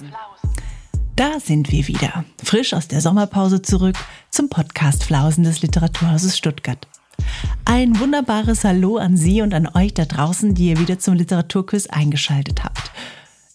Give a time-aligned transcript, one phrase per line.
[0.00, 0.14] Flausen.
[1.16, 3.96] Da sind wir wieder, frisch aus der Sommerpause zurück
[4.30, 6.88] zum Podcast Flausen des Literaturhauses Stuttgart.
[7.66, 11.86] Ein wunderbares Hallo an Sie und an euch da draußen, die ihr wieder zum Literaturquiz
[11.88, 12.90] eingeschaltet habt.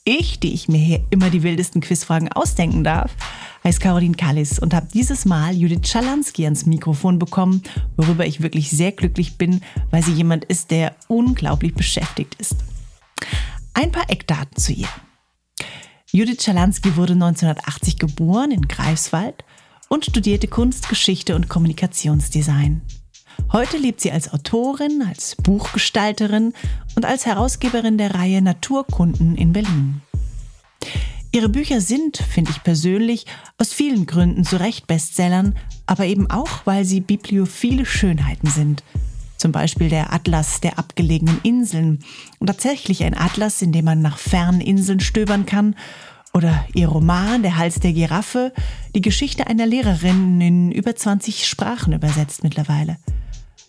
[0.04, 3.16] Ich, die ich mir hier immer die wildesten Quizfragen ausdenken darf,
[3.64, 7.64] heiße Caroline Kallis und habe dieses Mal Judith Schalansky ans Mikrofon bekommen,
[7.98, 12.58] worüber ich wirklich sehr glücklich bin, weil sie jemand ist, der unglaublich beschäftigt ist.
[13.74, 14.90] Ein paar Eckdaten zu ihr.
[16.12, 19.44] Judith Schalansky wurde 1980 geboren in Greifswald
[19.90, 22.82] und studierte Kunst, Geschichte und Kommunikationsdesign.
[23.52, 26.54] Heute lebt sie als Autorin, als Buchgestalterin
[26.96, 30.02] und als Herausgeberin der Reihe Naturkunden in Berlin.
[31.32, 33.26] Ihre Bücher sind, finde ich persönlich,
[33.58, 38.84] aus vielen Gründen zu Recht Bestsellern, aber eben auch, weil sie bibliophile Schönheiten sind–
[39.38, 42.00] zum Beispiel der Atlas der abgelegenen Inseln.
[42.40, 45.76] Und tatsächlich ein Atlas, in dem man nach fernen Inseln stöbern kann.
[46.34, 48.52] Oder ihr Roman Der Hals der Giraffe,
[48.94, 52.98] die Geschichte einer Lehrerin in über 20 Sprachen übersetzt mittlerweile.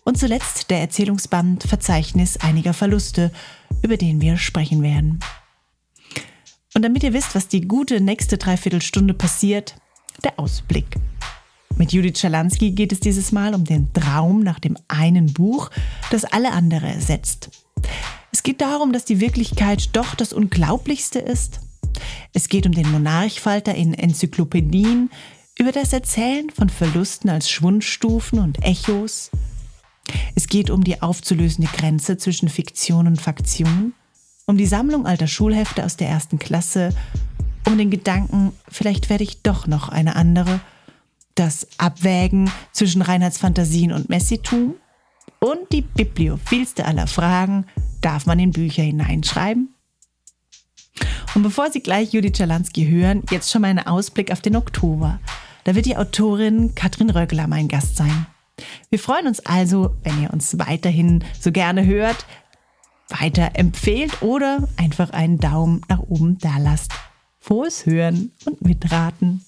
[0.03, 3.31] Und zuletzt der Erzählungsband Verzeichnis einiger Verluste,
[3.81, 5.19] über den wir sprechen werden.
[6.73, 9.75] Und damit ihr wisst, was die gute nächste Dreiviertelstunde passiert,
[10.23, 10.85] der Ausblick.
[11.75, 15.69] Mit Judith Schalansky geht es dieses Mal um den Traum nach dem einen Buch,
[16.09, 17.49] das alle andere ersetzt.
[18.31, 21.59] Es geht darum, dass die Wirklichkeit doch das Unglaublichste ist.
[22.33, 25.11] Es geht um den Monarchfalter in Enzyklopädien,
[25.59, 29.31] über das Erzählen von Verlusten als Schwundstufen und Echos.
[30.35, 33.93] Es geht um die aufzulösende Grenze zwischen Fiktion und Faktion,
[34.45, 36.89] um die Sammlung alter Schulhefte aus der ersten Klasse,
[37.65, 40.59] um den Gedanken, vielleicht werde ich doch noch eine andere–
[41.37, 44.75] das Abwägen zwischen Reinheitsfantasien und Messitum
[45.39, 47.65] und die bibliophilste aller Fragen,
[48.01, 49.73] darf man in Bücher hineinschreiben?
[51.35, 55.19] Und bevor Sie gleich Judith Czalansky hören, jetzt schon mal ein Ausblick auf den Oktober.
[55.63, 58.25] Da wird die Autorin Katrin Röckler mein Gast sein.
[58.89, 62.25] Wir freuen uns also, wenn ihr uns weiterhin so gerne hört,
[63.09, 66.91] weiter empfehlt oder einfach einen Daumen nach oben da lasst.
[67.39, 69.43] Frohes Hören und Mitraten.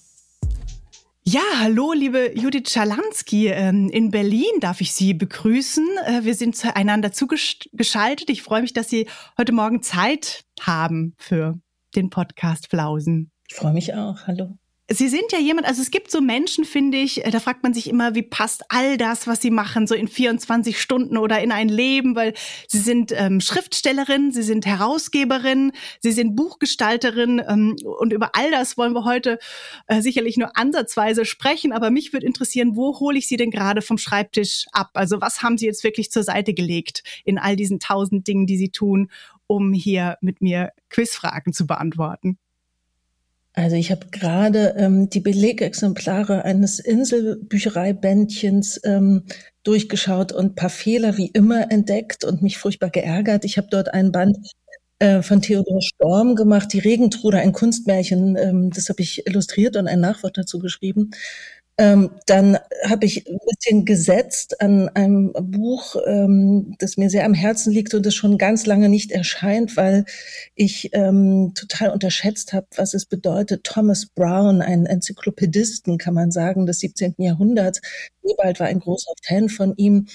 [1.32, 3.46] Ja, hallo, liebe Judith Schalansky.
[3.50, 5.86] Ähm, in Berlin darf ich Sie begrüßen.
[6.04, 8.30] Äh, wir sind zueinander zugeschaltet.
[8.30, 9.06] Ich freue mich, dass Sie
[9.38, 11.60] heute Morgen Zeit haben für
[11.94, 13.30] den Podcast Flausen.
[13.48, 14.26] Ich freue mich auch.
[14.26, 14.56] Hallo.
[14.92, 17.72] Sie sind ja jemand, also es gibt so Menschen, finde ich, äh, da fragt man
[17.72, 21.52] sich immer, wie passt all das, was sie machen, so in 24 Stunden oder in
[21.52, 22.34] ein Leben, weil
[22.66, 25.70] sie sind ähm, Schriftstellerin, sie sind Herausgeberin,
[26.00, 29.38] sie sind Buchgestalterin ähm, und über all das wollen wir heute
[29.86, 33.82] äh, sicherlich nur ansatzweise sprechen, aber mich würde interessieren, wo hole ich sie denn gerade
[33.82, 34.90] vom Schreibtisch ab?
[34.94, 38.56] Also was haben sie jetzt wirklich zur Seite gelegt in all diesen tausend Dingen, die
[38.56, 39.08] sie tun,
[39.46, 42.38] um hier mit mir Quizfragen zu beantworten?
[43.54, 49.24] Also ich habe gerade ähm, die Belegexemplare eines Inselbüchereibändchens ähm,
[49.64, 53.44] durchgeschaut und paar Fehler wie immer entdeckt und mich furchtbar geärgert.
[53.44, 54.36] Ich habe dort ein Band
[55.00, 58.36] äh, von Theodor Storm gemacht, die Regentrude, ein Kunstmärchen.
[58.36, 61.10] Ähm, das habe ich illustriert und ein Nachwort dazu geschrieben.
[61.80, 67.32] Ähm, dann habe ich ein bisschen gesetzt an einem Buch, ähm, das mir sehr am
[67.32, 70.04] Herzen liegt und das schon ganz lange nicht erscheint, weil
[70.54, 73.64] ich ähm, total unterschätzt habe, was es bedeutet.
[73.64, 77.14] Thomas Brown, ein Enzyklopädisten, kann man sagen, des 17.
[77.16, 77.80] Jahrhunderts.
[78.22, 80.06] Sebald war ein großer Fan von ihm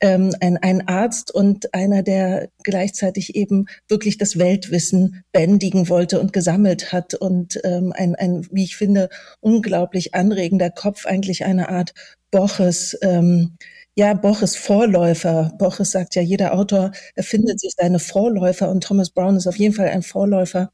[0.00, 6.32] ähm, ein, ein Arzt und einer, der gleichzeitig eben wirklich das Weltwissen bändigen wollte und
[6.32, 9.08] gesammelt hat und ähm, ein, ein, wie ich finde,
[9.40, 11.94] unglaublich anregender Kopf, eigentlich eine Art
[12.30, 13.56] Boches, ähm,
[13.96, 15.54] ja, Boches Vorläufer.
[15.58, 19.74] Boches sagt ja, jeder Autor erfindet sich seine Vorläufer und Thomas Brown ist auf jeden
[19.74, 20.70] Fall ein Vorläufer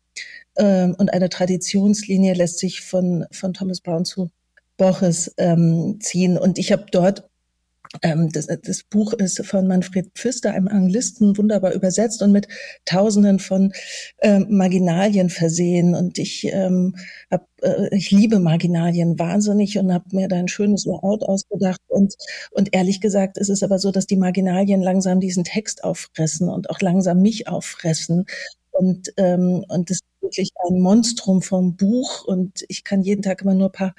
[0.57, 4.31] ähm, und eine Traditionslinie lässt sich von, von Thomas Brown zu
[4.77, 6.37] Boches ähm, ziehen.
[6.39, 7.29] Und ich habe dort
[8.01, 12.49] das, das, Buch ist von Manfred Pfister, einem Anglisten, wunderbar übersetzt und mit
[12.87, 13.73] Tausenden von
[14.23, 15.95] ähm, Marginalien versehen.
[15.95, 16.97] Und ich, ähm,
[17.31, 21.81] hab, äh, ich liebe Marginalien wahnsinnig und habe mir da ein schönes Layout ausgedacht.
[21.89, 22.15] Und,
[22.51, 26.71] und ehrlich gesagt ist es aber so, dass die Marginalien langsam diesen Text auffressen und
[26.71, 28.25] auch langsam mich auffressen.
[28.71, 32.25] Und, ähm, und das ist wirklich ein Monstrum vom Buch.
[32.25, 33.95] Und ich kann jeden Tag immer nur paar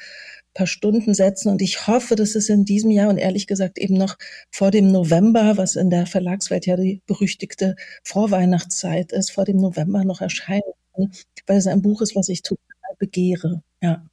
[0.53, 1.49] paar Stunden setzen.
[1.49, 4.17] Und ich hoffe, dass es in diesem Jahr und ehrlich gesagt eben noch
[4.51, 10.03] vor dem November, was in der Verlagswelt ja die berüchtigte Vorweihnachtszeit ist, vor dem November
[10.03, 10.61] noch erscheinen
[10.95, 11.11] kann,
[11.47, 12.63] weil es ein Buch ist, was ich total
[12.97, 13.63] begehre.
[13.81, 14.05] Ja.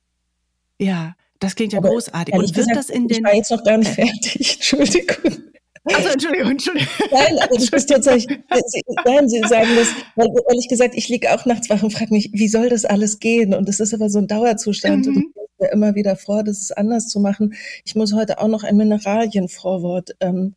[0.79, 2.35] Ja, das klingt ja Aber großartig.
[2.35, 3.19] Und wird gesagt, das in den.
[3.19, 4.55] Ich war jetzt noch gar nicht fertig.
[4.55, 5.51] Entschuldigung.
[5.85, 6.89] Also Entschuldigung, Entschuldigung.
[7.11, 11.33] Nein, aber das ist tatsächlich, Sie, nein, Sie sagen das, weil ehrlich gesagt, ich liege
[11.33, 13.55] auch nachts wach und frage mich, wie soll das alles gehen?
[13.55, 15.17] Und das ist aber so ein Dauerzustand mhm.
[15.17, 17.55] und mir immer wieder vor, das ist anders zu machen.
[17.85, 20.55] Ich muss heute auch noch ein Mineralienvorwort ähm,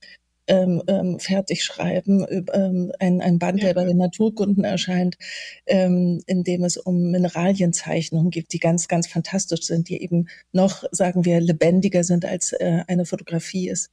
[0.47, 5.17] ähm, ähm, fertig schreiben, ähm, ein, ein Band, der bei den Naturkunden erscheint,
[5.65, 10.83] ähm, in dem es um Mineralienzeichnungen gibt, die ganz, ganz fantastisch sind, die eben noch,
[10.91, 13.89] sagen wir, lebendiger sind, als äh, eine Fotografie es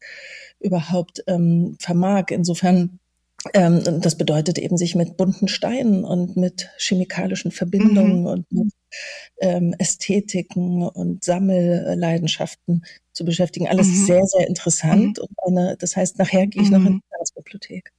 [0.59, 2.27] überhaupt ähm, vermag.
[2.31, 2.99] Insofern
[3.55, 8.27] ähm, das bedeutet eben, sich mit bunten Steinen und mit chemikalischen Verbindungen mhm.
[8.27, 8.73] und mit
[9.41, 13.67] ähm, Ästhetiken und Sammelleidenschaften zu beschäftigen.
[13.67, 14.07] Alles mhm.
[14.07, 15.19] sehr, sehr interessant.
[15.19, 15.25] Mhm.
[15.25, 17.01] Und eine, das heißt, nachher gehe ich noch in mhm.
[17.01, 17.93] die Staatsbibliothek.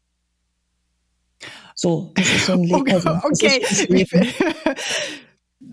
[1.74, 2.86] So, das ist so ein Leben.
[3.24, 4.16] Okay, also, okay.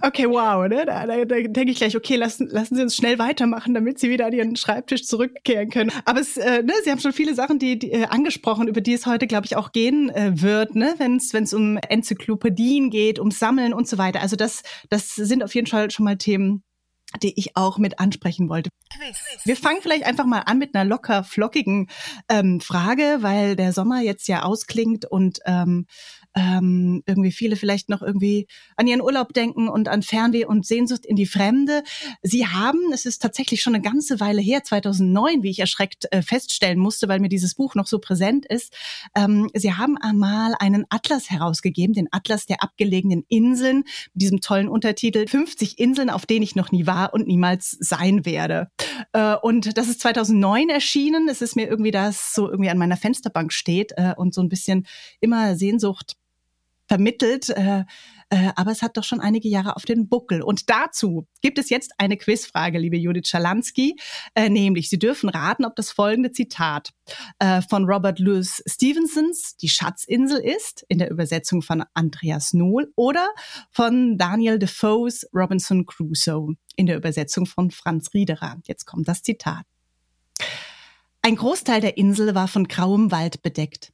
[0.01, 0.87] Okay, wow, ne?
[0.87, 4.11] Da, da, da denke ich gleich, okay, lassen, lassen Sie uns schnell weitermachen, damit Sie
[4.11, 5.91] wieder an Ihren Schreibtisch zurückkehren können.
[6.05, 8.93] Aber es, äh, ne, Sie haben schon viele Sachen, die, die äh, angesprochen, über die
[8.93, 10.95] es heute, glaube ich, auch gehen äh, wird, ne?
[10.99, 14.21] Wenn es um Enzyklopädien geht, um Sammeln und so weiter.
[14.21, 16.63] Also das, das sind auf jeden Fall schon mal Themen,
[17.23, 18.71] die ich auch mit ansprechen wollte.
[19.45, 21.89] Wir fangen vielleicht einfach mal an mit einer locker flockigen
[22.29, 25.87] ähm, Frage, weil der Sommer jetzt ja ausklingt und ähm,
[26.39, 28.47] ähm, irgendwie viele vielleicht noch irgendwie
[28.77, 31.83] an ihren Urlaub denken und an Fernweh und Sehnsucht in die Fremde.
[32.23, 36.23] Sie haben, es ist tatsächlich schon eine ganze Weile her, 2009, wie ich erschreckt äh,
[36.23, 38.73] feststellen musste, weil mir dieses Buch noch so präsent ist.
[39.17, 43.79] Ähm, Sie haben einmal einen Atlas herausgegeben, den Atlas der abgelegenen Inseln,
[44.15, 48.25] mit diesem tollen Untertitel 50 Inseln, auf denen ich noch nie war und niemals sein
[48.25, 48.71] werde.
[49.13, 51.29] Äh, und das ist 2009 erschienen.
[51.29, 54.49] Es ist mir irgendwie das so irgendwie an meiner Fensterbank steht äh, und so ein
[54.49, 54.87] bisschen
[55.21, 56.17] immer Sehnsucht
[56.89, 57.51] vermittelt.
[57.51, 57.85] Äh,
[58.31, 60.43] äh, aber es hat doch schon einige Jahre auf den Buckel.
[60.43, 63.97] Und dazu gibt es jetzt eine Quizfrage, liebe Judith Schalansky,
[64.35, 66.91] äh, nämlich Sie dürfen raten, ob das folgende Zitat
[67.39, 73.29] äh, von Robert Louis Stevensons Die Schatzinsel ist, in der Übersetzung von Andreas Nohl, oder
[73.71, 78.57] von Daniel Defoe's Robinson Crusoe, in der Übersetzung von Franz Riederer.
[78.67, 79.65] Jetzt kommt das Zitat.
[81.23, 83.93] Ein Großteil der Insel war von grauem Wald bedeckt.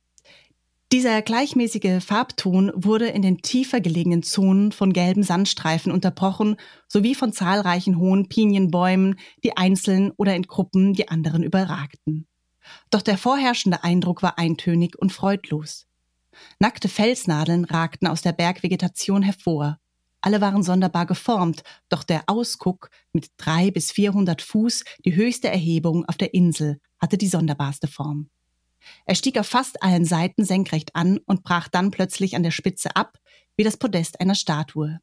[0.95, 6.55] Dieser gleichmäßige Farbton wurde in den tiefer gelegenen Zonen von gelben Sandstreifen unterbrochen,
[6.87, 12.29] sowie von zahlreichen hohen Pinienbäumen, die einzeln oder in Gruppen die anderen überragten.
[12.91, 15.89] Doch der vorherrschende Eindruck war eintönig und freudlos.
[16.61, 19.81] Nackte Felsnadeln ragten aus der Bergvegetation hervor.
[20.21, 26.05] Alle waren sonderbar geformt, doch der Ausguck mit drei bis vierhundert Fuß, die höchste Erhebung
[26.05, 28.31] auf der Insel, hatte die sonderbarste Form.
[29.07, 32.97] Er stieg auf fast allen Seiten senkrecht an und brach dann plötzlich an der Spitze
[32.97, 33.19] ab,
[33.57, 35.01] wie das Podest einer Statue.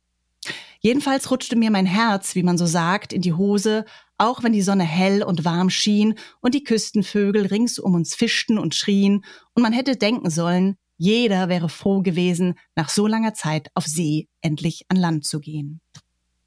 [0.79, 3.85] Jedenfalls rutschte mir mein Herz, wie man so sagt, in die Hose,
[4.17, 8.57] auch wenn die Sonne hell und warm schien und die Küstenvögel rings um uns fischten
[8.57, 9.23] und schrien,
[9.53, 14.27] und man hätte denken sollen, jeder wäre froh gewesen, nach so langer Zeit auf See
[14.41, 15.81] endlich an Land zu gehen.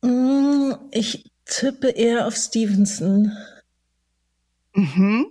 [0.02, 3.32] Mm, ich tippe eher auf Stevenson.
[4.74, 5.26] Mhm.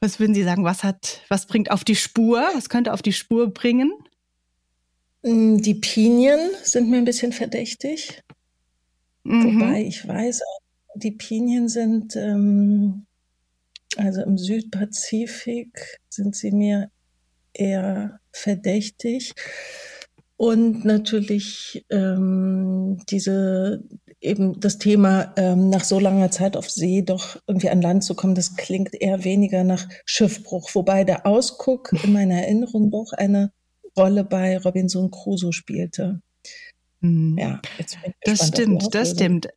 [0.00, 2.40] Was würden Sie sagen, was hat, was bringt auf die Spur?
[2.54, 3.92] Was könnte auf die Spur bringen?
[5.22, 8.22] Mm, die Pinien sind mir ein bisschen verdächtig.
[9.24, 9.60] Mhm.
[9.60, 10.40] Wobei ich weiß,
[10.94, 13.06] die Pinien sind, ähm,
[13.96, 16.90] also im Südpazifik sind sie mir
[17.52, 19.34] eher verdächtig.
[20.36, 23.84] Und natürlich ähm, diese
[24.20, 28.14] eben das Thema ähm, nach so langer Zeit auf See doch irgendwie an Land zu
[28.14, 33.52] kommen, das klingt eher weniger nach Schiffbruch, wobei der Ausguck in meiner Erinnerung doch eine
[33.96, 36.20] Rolle bei Robinson Crusoe spielte.
[37.00, 37.38] Mhm.
[37.38, 37.60] Ja,
[38.24, 39.48] das stimmt, das stimmt.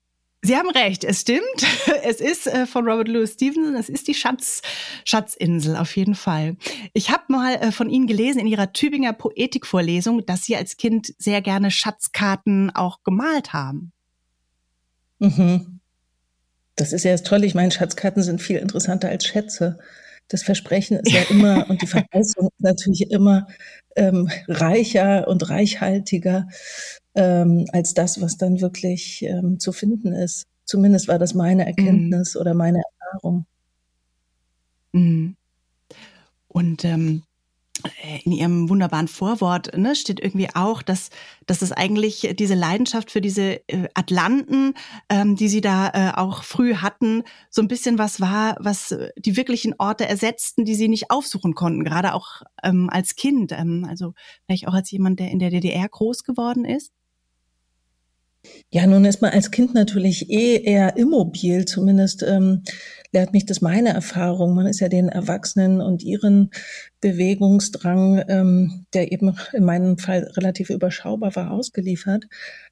[0.46, 1.42] Sie haben recht, es stimmt.
[2.06, 4.62] Es ist äh, von Robert Louis Stevenson, es ist die Schatz,
[5.06, 6.58] Schatzinsel auf jeden Fall.
[6.94, 11.14] Ich habe mal äh, von Ihnen gelesen in Ihrer Tübinger Poetikvorlesung, dass Sie als Kind
[11.18, 13.93] sehr gerne Schatzkarten auch gemalt haben.
[15.24, 15.80] Mhm.
[16.76, 17.46] Das ist ja das Tolle.
[17.46, 19.80] Ich meine, Schatzkarten sind viel interessanter als Schätze.
[20.28, 23.48] Das Versprechen ist ja immer und die Verheißung ist natürlich immer
[23.96, 26.48] ähm, reicher und reichhaltiger
[27.16, 30.46] ähm, als das, was dann wirklich ähm, zu finden ist.
[30.66, 32.42] Zumindest war das meine Erkenntnis mhm.
[32.42, 33.46] oder meine Erfahrung.
[34.92, 35.36] Mhm.
[36.48, 37.24] Und ähm,
[38.24, 41.10] in ihrem wunderbaren Vorwort ne, steht irgendwie auch, dass,
[41.48, 44.76] dass es eigentlich diese Leidenschaft für diese äh, Atlanten,
[45.10, 49.36] ähm, die sie da äh, auch früh hatten, so ein bisschen was war, was die
[49.36, 54.14] wirklichen Orte ersetzten, die sie nicht aufsuchen konnten, gerade auch ähm, als Kind, ähm, also
[54.46, 56.92] vielleicht auch als jemand, der in der DDR groß geworden ist.
[58.72, 62.64] Ja, nun ist man als Kind natürlich eh eher immobil, zumindest ähm,
[63.12, 64.56] lehrt mich das meine Erfahrung.
[64.56, 66.50] Man ist ja den Erwachsenen und ihren
[67.00, 72.26] Bewegungsdrang, ähm, der eben in meinem Fall relativ überschaubar war, ausgeliefert.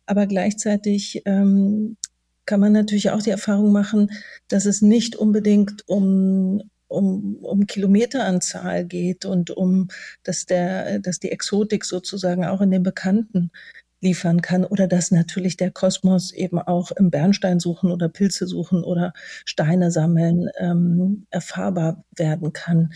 [0.06, 1.98] Aber gleichzeitig ähm,
[2.46, 4.10] kann man natürlich auch die Erfahrung machen,
[4.48, 9.88] dass es nicht unbedingt um um, um Kilometeranzahl geht und um,
[10.24, 13.50] dass der, dass die Exotik sozusagen auch in den Bekannten
[14.02, 18.84] liefern kann oder dass natürlich der Kosmos eben auch im Bernstein suchen oder Pilze suchen
[18.84, 19.14] oder
[19.46, 22.94] Steine sammeln ähm, erfahrbar werden kann.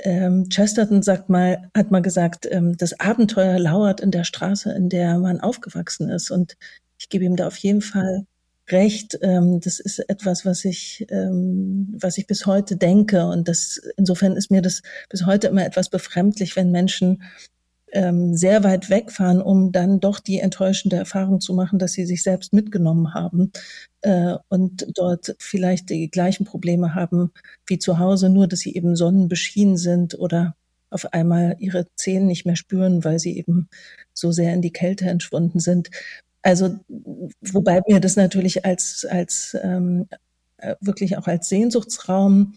[0.00, 4.88] Ähm, Chesterton sagt mal, hat mal gesagt, ähm, das Abenteuer lauert in der Straße, in
[4.88, 6.30] der man aufgewachsen ist.
[6.30, 6.56] Und
[6.98, 8.26] ich gebe ihm da auf jeden Fall
[8.70, 9.18] recht.
[9.22, 13.26] Ähm, das ist etwas, was ich, ähm, was ich bis heute denke.
[13.26, 17.22] Und das, insofern ist mir das bis heute immer etwas befremdlich, wenn Menschen
[17.92, 22.22] ähm, sehr weit wegfahren, um dann doch die enttäuschende Erfahrung zu machen, dass sie sich
[22.22, 23.52] selbst mitgenommen haben
[24.02, 27.32] äh, und dort vielleicht die gleichen Probleme haben
[27.66, 30.54] wie zu Hause, nur dass sie eben sonnenbeschienen sind oder
[30.90, 33.68] auf einmal ihre Zehen nicht mehr spüren, weil sie eben
[34.14, 35.90] so sehr in die Kälte entschwunden sind.
[36.42, 36.78] Also
[37.40, 40.08] wobei mir das natürlich als als ähm,
[40.58, 42.54] äh, wirklich auch als Sehnsuchtsraum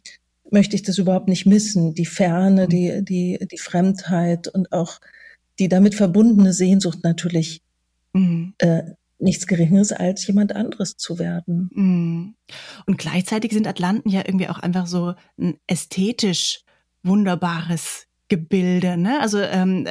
[0.50, 1.93] möchte ich das überhaupt nicht missen.
[1.93, 5.00] Die Ferne, die die die Fremdheit und auch
[5.60, 7.62] die damit verbundene Sehnsucht natürlich
[8.13, 8.53] mhm.
[8.58, 8.84] äh,
[9.20, 11.70] nichts Geringeres als jemand anderes zu werden.
[11.74, 12.36] Mhm.
[12.86, 16.63] Und gleichzeitig sind Atlanten ja irgendwie auch einfach so ein ästhetisch
[17.03, 18.98] wunderbares Gebilde.
[18.98, 19.20] Ne?
[19.20, 19.88] Also ähm,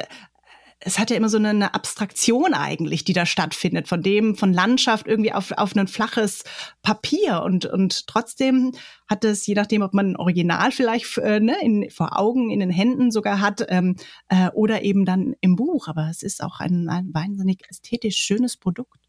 [0.83, 4.51] es hat ja immer so eine, eine, Abstraktion eigentlich, die da stattfindet, von dem, von
[4.51, 6.43] Landschaft irgendwie auf, auf ein flaches
[6.81, 7.43] Papier.
[7.43, 8.71] Und, und trotzdem
[9.07, 12.59] hat es, je nachdem, ob man ein Original vielleicht äh, ne, in, vor Augen, in
[12.59, 13.95] den Händen sogar hat, ähm,
[14.29, 15.87] äh, oder eben dann im Buch.
[15.87, 18.99] Aber es ist auch ein, ein wahnsinnig ästhetisch schönes Produkt.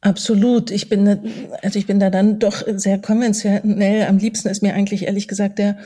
[0.00, 0.70] Absolut.
[0.70, 1.08] Ich bin,
[1.62, 4.06] also ich bin da dann doch sehr konventionell.
[4.06, 5.78] Am liebsten ist mir eigentlich ehrlich gesagt der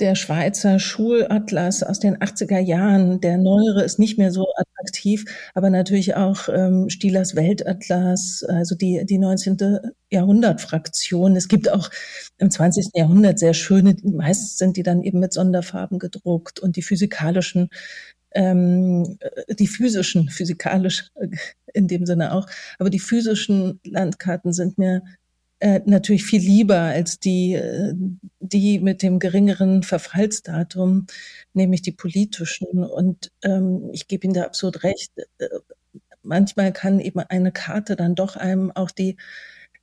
[0.00, 3.20] der Schweizer Schulatlas aus den 80er Jahren.
[3.20, 9.04] Der neuere ist nicht mehr so attraktiv, aber natürlich auch ähm, Stielers Weltatlas, also die,
[9.04, 9.78] die 19.
[10.10, 11.36] Jahrhundert-Fraktion.
[11.36, 11.90] Es gibt auch
[12.38, 12.90] im 20.
[12.94, 17.68] Jahrhundert sehr schöne, meist sind die dann eben mit Sonderfarben gedruckt und die physikalischen
[18.34, 19.18] ähm,
[19.50, 21.10] die physischen, physikalisch
[21.74, 22.46] in dem Sinne auch,
[22.78, 25.02] aber die physischen Landkarten sind mir
[25.62, 27.94] äh, natürlich viel lieber als die, äh,
[28.40, 31.06] die mit dem geringeren Verfallsdatum,
[31.54, 32.82] nämlich die politischen.
[32.82, 35.12] Und ähm, ich gebe Ihnen da absolut recht.
[35.38, 35.46] Äh,
[36.24, 39.16] manchmal kann eben eine Karte dann doch einem auch die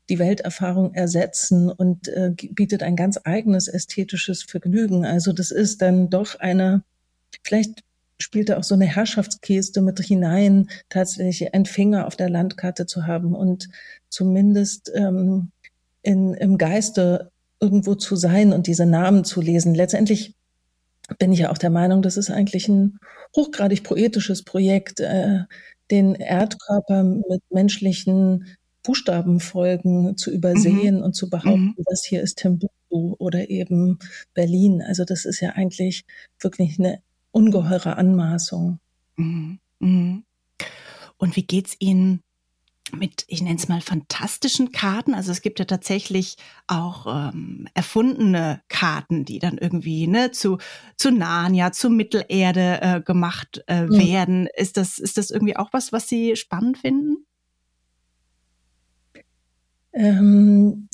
[0.09, 5.05] die Welterfahrung ersetzen und äh, bietet ein ganz eigenes ästhetisches Vergnügen.
[5.05, 6.83] Also das ist dann doch eine,
[7.43, 7.83] vielleicht
[8.17, 13.05] spielt da auch so eine Herrschaftsgeste mit hinein, tatsächlich einen Finger auf der Landkarte zu
[13.05, 13.69] haben und
[14.09, 15.51] zumindest ähm,
[16.01, 19.75] in, im Geiste irgendwo zu sein und diese Namen zu lesen.
[19.75, 20.35] Letztendlich
[21.17, 22.99] bin ich ja auch der Meinung, das ist eigentlich ein
[23.35, 25.39] hochgradig poetisches Projekt, äh,
[25.91, 28.45] den Erdkörper mit menschlichen
[28.83, 31.03] Buchstabenfolgen zu übersehen mhm.
[31.03, 31.83] und zu behaupten, mhm.
[31.89, 33.99] das hier ist Timbuktu oder eben
[34.33, 34.81] Berlin.
[34.81, 36.05] Also das ist ja eigentlich
[36.39, 37.01] wirklich eine
[37.31, 38.79] ungeheure Anmaßung.
[39.17, 39.59] Mhm.
[39.79, 40.23] mhm.
[41.17, 42.21] Und wie geht's Ihnen
[42.93, 45.13] mit, ich nenne es mal, fantastischen Karten.
[45.13, 50.57] Also es gibt ja tatsächlich auch ähm, erfundene Karten, die dann irgendwie ne, zu,
[50.97, 53.97] zu Narnia, zu Mittelerde äh, gemacht äh, mhm.
[53.97, 54.47] werden.
[54.55, 57.25] Ist das, ist das irgendwie auch was, was Sie spannend finden?
[59.93, 60.89] Ähm,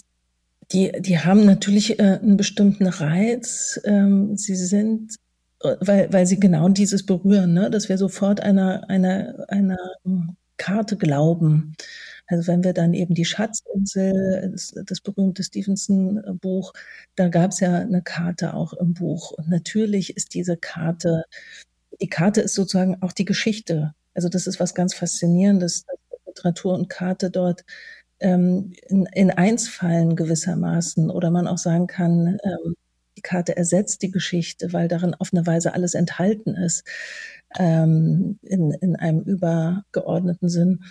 [0.72, 3.80] die, die haben natürlich äh, einen bestimmten Reiz.
[3.86, 5.16] Ähm, sie sind
[5.62, 7.70] äh, weil, weil sie genau dieses berühren, ne?
[7.70, 9.78] dass wir sofort einer, einer, einer
[10.58, 11.76] Karte glauben.
[12.28, 16.74] Also wenn wir dann eben die Schatzinsel, das, das berühmte Stevenson-Buch,
[17.16, 19.32] da gab es ja eine Karte auch im Buch.
[19.32, 21.24] Und natürlich ist diese Karte,
[22.02, 23.94] die Karte ist sozusagen auch die Geschichte.
[24.16, 27.64] Also das ist was ganz Faszinierendes, dass Literatur und Karte dort
[28.20, 31.12] ähm, in, in eins fallen gewissermaßen.
[31.12, 32.76] Oder man auch sagen kann, ähm,
[33.18, 36.84] die Karte ersetzt die Geschichte, weil darin auf eine Weise alles enthalten ist
[37.58, 40.84] ähm, in, in einem übergeordneten Sinn.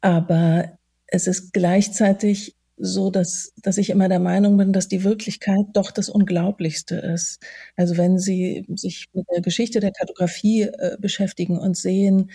[0.00, 5.66] Aber es ist gleichzeitig so, dass, dass ich immer der Meinung bin, dass die Wirklichkeit
[5.74, 7.40] doch das Unglaublichste ist.
[7.76, 12.30] Also wenn Sie sich mit der Geschichte der Kartografie äh, beschäftigen und sehen,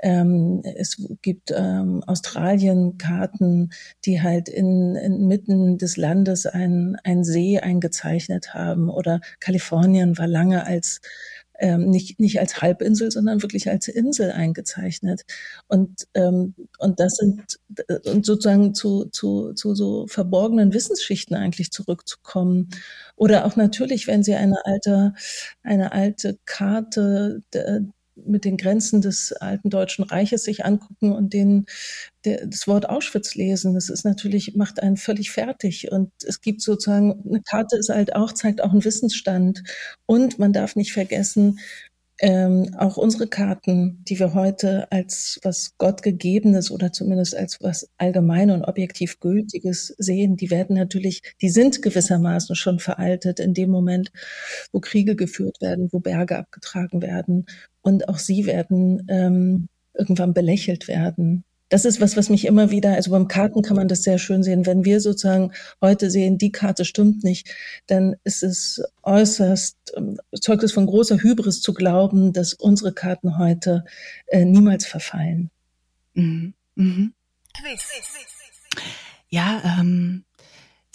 [0.00, 3.70] ähm, es gibt ähm, Australien-Karten,
[4.04, 8.90] die halt in, inmitten des Landes ein, ein See eingezeichnet haben.
[8.90, 11.00] Oder Kalifornien war lange als
[11.58, 15.22] ähm, nicht, nicht als Halbinsel, sondern wirklich als Insel eingezeichnet.
[15.66, 17.58] Und, ähm, und das sind,
[18.04, 22.70] und sozusagen zu, zu, zu so verborgenen Wissensschichten eigentlich zurückzukommen.
[23.16, 25.14] Oder auch natürlich, wenn Sie eine alte,
[25.62, 27.42] eine alte Karte
[28.26, 31.66] mit den Grenzen des alten Deutschen Reiches sich angucken und den,
[32.24, 33.74] der, das Wort Auschwitz lesen.
[33.74, 35.90] Das ist natürlich, macht einen völlig fertig.
[35.92, 39.62] Und es gibt sozusagen, eine Karte ist halt auch, zeigt auch einen Wissensstand.
[40.06, 41.58] Und man darf nicht vergessen,
[42.20, 48.50] ähm, auch unsere Karten, die wir heute als was Gottgegebenes oder zumindest als was allgemein
[48.50, 54.10] und objektiv Gültiges sehen, die werden natürlich, die sind gewissermaßen schon veraltet in dem Moment,
[54.72, 57.46] wo Kriege geführt werden, wo Berge abgetragen werden.
[57.88, 62.94] Und auch sie werden ähm, irgendwann belächelt werden das ist was, was mich immer wieder,
[62.94, 64.66] also beim Karten kann man das sehr schön sehen.
[64.66, 65.52] Wenn wir sozusagen
[65.82, 67.48] heute sehen, die Karte stimmt nicht,
[67.86, 73.38] dann ist es äußerst, ähm, zeugt es von großer Hybris zu glauben, dass unsere Karten
[73.38, 73.84] heute
[74.28, 75.50] äh, niemals verfallen.
[76.14, 76.54] Mhm.
[76.74, 77.12] Mhm.
[79.28, 80.24] Ja, ähm,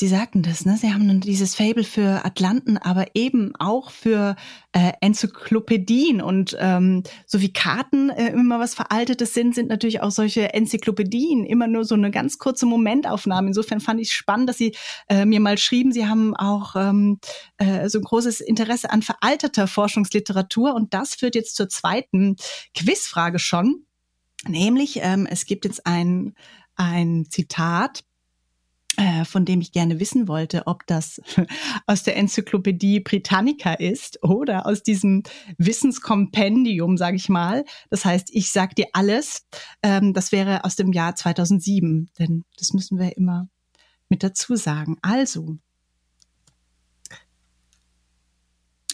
[0.03, 0.75] Sie sagten das, ne?
[0.75, 4.35] Sie haben dieses Fable für Atlanten, aber eben auch für
[4.73, 10.11] äh, Enzyklopädien und ähm, so wie Karten äh, immer was Veraltetes sind, sind natürlich auch
[10.11, 13.47] solche Enzyklopädien immer nur so eine ganz kurze Momentaufnahme.
[13.47, 14.75] Insofern fand ich spannend, dass Sie
[15.07, 17.19] äh, mir mal schrieben, Sie haben auch ähm,
[17.55, 22.35] äh, so ein großes Interesse an veralteter Forschungsliteratur und das führt jetzt zur zweiten
[22.75, 23.85] Quizfrage schon.
[24.45, 26.33] Nämlich, ähm, es gibt jetzt ein,
[26.75, 28.03] ein Zitat
[29.25, 31.19] von dem ich gerne wissen wollte, ob das
[31.87, 35.23] aus der Enzyklopädie Britannica ist oder aus diesem
[35.57, 37.65] Wissenskompendium, sage ich mal.
[37.89, 39.47] Das heißt, ich sag dir alles.
[39.81, 43.47] Ähm, das wäre aus dem Jahr 2007, denn das müssen wir immer
[44.09, 44.97] mit dazu sagen.
[45.01, 45.57] Also,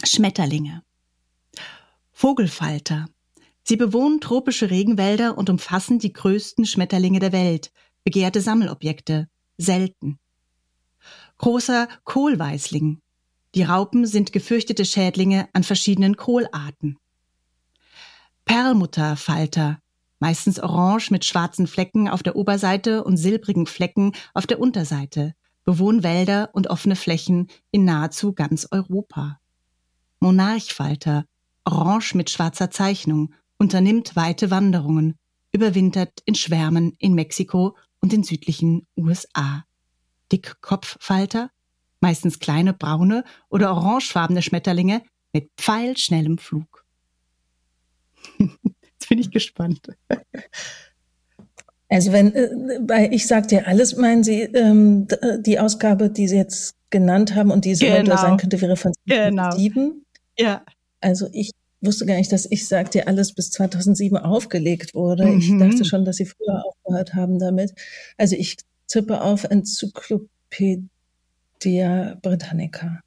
[0.04, 0.84] Schmetterlinge.
[2.12, 3.08] Vogelfalter.
[3.64, 7.72] Sie bewohnen tropische Regenwälder und umfassen die größten Schmetterlinge der Welt,
[8.04, 9.30] begehrte Sammelobjekte
[9.60, 10.18] selten.
[11.38, 13.02] Großer Kohlweißling.
[13.56, 16.98] Die Raupen sind gefürchtete Schädlinge an verschiedenen Kohlarten.
[18.46, 19.80] Perlmutterfalter,
[20.20, 25.34] meistens orange mit schwarzen Flecken auf der Oberseite und silbrigen Flecken auf der Unterseite,
[25.66, 29.40] bewohnen Wälder und offene Flächen in nahezu ganz Europa.
[30.20, 31.26] Monarchfalter,
[31.64, 35.16] orange mit schwarzer Zeichnung, unternimmt weite Wanderungen,
[35.52, 39.66] überwintert in Schwärmen in Mexiko und den südlichen USA.
[40.32, 41.50] Dickkopffalter,
[42.02, 45.02] meistens kleine braune oder orangefarbene Schmetterlinge
[45.34, 46.86] mit pfeilschnellem Flug.
[48.40, 49.88] Jetzt bin ich gespannt.
[51.88, 56.28] Also wenn, äh, bei Ich sag dir alles, meinen Sie ähm, äh, die Ausgabe, die
[56.28, 58.16] Sie jetzt genannt haben und die es genau.
[58.18, 59.74] sein könnte, wäre von 2007?
[59.74, 59.96] Genau.
[60.38, 60.64] Ja.
[61.02, 61.52] Also ich
[61.82, 65.26] wusste gar nicht, dass ich sag dir alles bis 2007 aufgelegt wurde.
[65.26, 65.40] Mhm.
[65.40, 67.74] Ich dachte schon, dass sie früher aufgehört haben damit.
[68.18, 70.90] Also ich tippe auf Enzyklopädia
[72.22, 73.00] Britannica.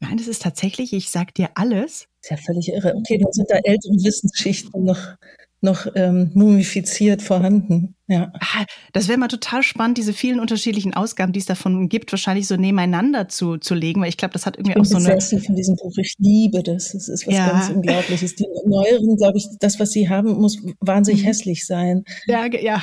[0.00, 2.06] Nein, das ist tatsächlich, ich sag dir alles.
[2.22, 2.94] ist ja völlig irre.
[2.94, 5.16] Okay, dann sind da ältere Wissensschichten noch
[5.60, 7.94] noch ähm, mumifiziert vorhanden.
[8.08, 8.32] Ja.
[8.40, 12.48] Ah, das wäre mal total spannend, diese vielen unterschiedlichen Ausgaben, die es davon gibt, wahrscheinlich
[12.48, 15.10] so nebeneinander zu, zu legen, weil ich glaube, das hat irgendwie ich bin auch so
[15.10, 15.20] eine.
[15.20, 15.92] von diesem Buch.
[15.98, 16.92] Ich liebe das.
[16.92, 17.50] Das ist was ja.
[17.50, 18.34] ganz Unglaubliches.
[18.34, 21.26] Die neueren, glaube ich, das, was sie haben, muss wahnsinnig mhm.
[21.26, 22.04] hässlich sein.
[22.26, 22.82] Ja, ja.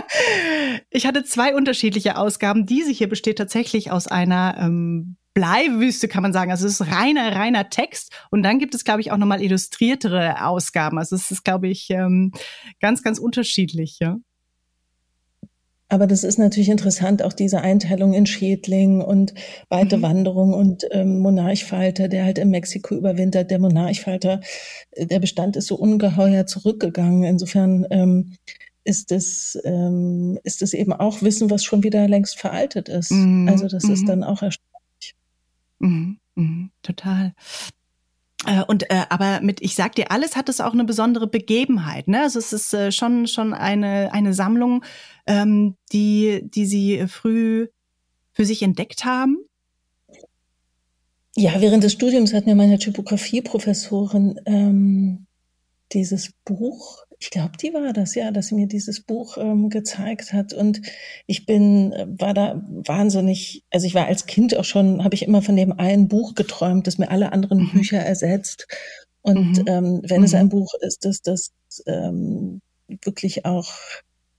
[0.90, 2.66] ich hatte zwei unterschiedliche Ausgaben.
[2.66, 6.50] Diese hier besteht tatsächlich aus einer ähm, Bleiwüste, kann man sagen.
[6.50, 8.12] Also es ist reiner, reiner Text.
[8.30, 10.98] Und dann gibt es, glaube ich, auch nochmal illustriertere Ausgaben.
[10.98, 12.32] Also es ist, glaube ich, ähm,
[12.80, 14.16] ganz, ganz unterschiedlich, ja.
[15.92, 19.34] Aber das ist natürlich interessant, auch diese Einteilung in Schädling und
[19.68, 20.02] weite mhm.
[20.02, 23.50] Wanderung und ähm, Monarchfalter, der halt in Mexiko überwintert.
[23.50, 24.40] Der Monarchfalter,
[24.92, 27.24] äh, der Bestand ist so ungeheuer zurückgegangen.
[27.24, 28.38] Insofern ähm,
[28.84, 33.10] ist es, ähm, ist es eben auch Wissen, was schon wieder längst veraltet ist.
[33.10, 33.50] Mhm.
[33.50, 33.92] Also das mhm.
[33.92, 35.14] ist dann auch erstaunlich.
[35.78, 37.34] Mhm, mhm, total.
[38.46, 42.08] Äh, und äh, aber mit ich sag dir alles hat es auch eine besondere Begebenheit,
[42.08, 42.22] ne?
[42.22, 44.82] Also es ist äh, schon schon eine eine Sammlung,
[45.26, 47.68] ähm, die die sie früh
[48.32, 49.38] für sich entdeckt haben.
[51.34, 55.26] Ja, während des Studiums hat mir meine Typografie-Professorin ähm,
[55.92, 60.32] dieses Buch ich glaube, die war das, ja, dass sie mir dieses Buch ähm, gezeigt
[60.32, 60.52] hat.
[60.52, 60.82] Und
[61.26, 65.22] ich bin, äh, war da wahnsinnig, also ich war als Kind auch schon, habe ich
[65.22, 67.70] immer von dem einen Buch geträumt, das mir alle anderen mhm.
[67.70, 68.66] Bücher ersetzt.
[69.20, 69.64] Und mhm.
[69.68, 70.24] ähm, wenn mhm.
[70.24, 71.52] es ein Buch ist, das das
[71.86, 73.72] ähm, wirklich auch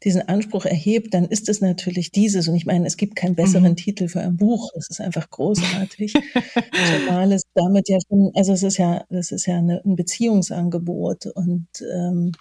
[0.04, 2.48] diesen Anspruch erhebt, dann ist es natürlich dieses.
[2.48, 3.78] Und ich meine, es gibt keinen besseren mhm.
[3.78, 4.72] Titel für ein Buch.
[4.78, 6.14] Es ist einfach großartig.
[7.08, 11.28] Zumal es damit ja schon, also es ist ja, das ist ja eine, ein Beziehungsangebot
[11.28, 12.34] und ähm,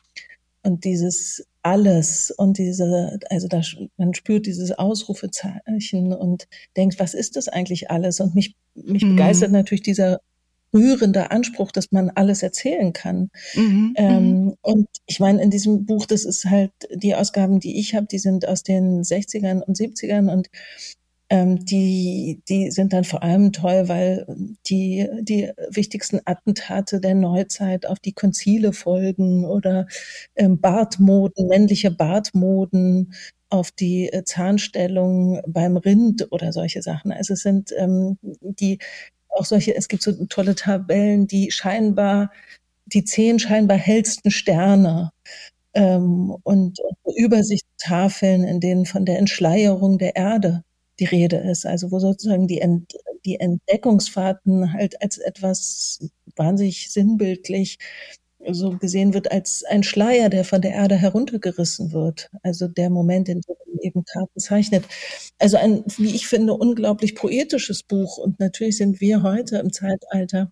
[0.64, 3.60] und dieses alles und diese, also da,
[3.96, 8.20] man spürt dieses Ausrufezeichen und denkt, was ist das eigentlich alles?
[8.20, 9.16] Und mich, mich mhm.
[9.16, 10.20] begeistert natürlich dieser
[10.72, 13.30] rührende Anspruch, dass man alles erzählen kann.
[13.54, 14.54] Mhm, ähm, mhm.
[14.62, 18.18] und ich meine, in diesem Buch, das ist halt die Ausgaben, die ich habe, die
[18.18, 20.48] sind aus den 60ern und 70ern und
[21.32, 24.26] ähm, die, die sind dann vor allem toll, weil
[24.66, 29.86] die, die wichtigsten Attentate der Neuzeit auf die Konzile folgen oder
[30.36, 33.14] ähm, Bartmoden, männliche Bartmoden
[33.48, 37.12] auf die äh, Zahnstellung beim Rind oder solche Sachen.
[37.12, 38.78] Also es sind ähm, die
[39.32, 42.30] auch solche, es gibt so tolle Tabellen, die scheinbar,
[42.86, 45.12] die zehn scheinbar hellsten Sterne
[45.74, 50.64] ähm, und, und Übersichtstafeln, in denen von der Entschleierung der Erde
[50.98, 51.66] die Rede ist.
[51.66, 56.00] Also wo sozusagen die, Ent, die Entdeckungsfahrten halt als etwas
[56.36, 57.78] wahnsinnig sinnbildlich
[58.50, 62.30] so gesehen wird als ein Schleier, der von der Erde heruntergerissen wird.
[62.42, 64.84] Also der Moment, in dem man eben Karten zeichnet.
[65.38, 68.18] Also ein, wie ich finde, unglaublich poetisches Buch.
[68.18, 70.50] Und natürlich sind wir heute im Zeitalter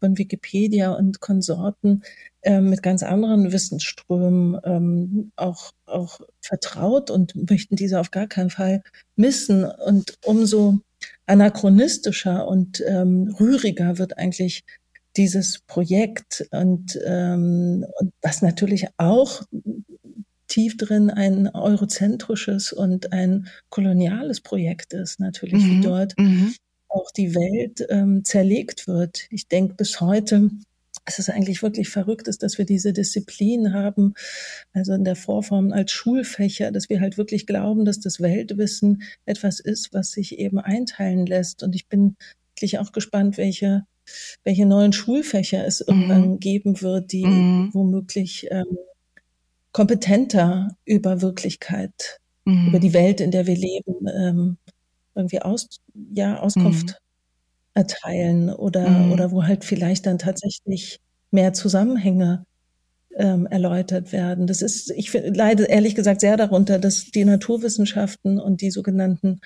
[0.00, 2.02] von Wikipedia und Konsorten
[2.42, 8.50] äh, mit ganz anderen Wissensströmen ähm, auch, auch vertraut und möchten diese auf gar keinen
[8.50, 8.82] Fall
[9.16, 9.64] missen.
[9.64, 10.78] Und umso
[11.26, 14.64] anachronistischer und ähm, rühriger wird eigentlich
[15.20, 19.42] dieses Projekt und, ähm, und was natürlich auch
[20.48, 25.70] tief drin ein eurozentrisches und ein koloniales Projekt ist, natürlich, mhm.
[25.70, 26.54] wie dort mhm.
[26.88, 29.26] auch die Welt ähm, zerlegt wird.
[29.28, 30.50] Ich denke bis heute,
[31.04, 34.14] es ist eigentlich wirklich verrückt ist, dass wir diese Disziplin haben,
[34.72, 39.60] also in der Vorform als Schulfächer, dass wir halt wirklich glauben, dass das Weltwissen etwas
[39.60, 41.62] ist, was sich eben einteilen lässt.
[41.62, 42.16] Und ich bin
[42.54, 43.84] wirklich auch gespannt, welche
[44.44, 46.40] welche neuen Schulfächer es irgendwann mhm.
[46.40, 47.70] geben wird, die mhm.
[47.72, 48.78] womöglich ähm,
[49.72, 52.68] kompetenter über Wirklichkeit, mhm.
[52.68, 54.56] über die Welt, in der wir leben, ähm,
[55.14, 55.68] irgendwie aus,
[56.12, 56.94] ja, Auskunft mhm.
[57.74, 59.12] erteilen oder, mhm.
[59.12, 62.44] oder wo halt vielleicht dann tatsächlich mehr Zusammenhänge
[63.16, 64.46] ähm, erläutert werden.
[64.46, 69.40] Das ist, ich leide ehrlich gesagt sehr darunter, dass die Naturwissenschaften und die sogenannten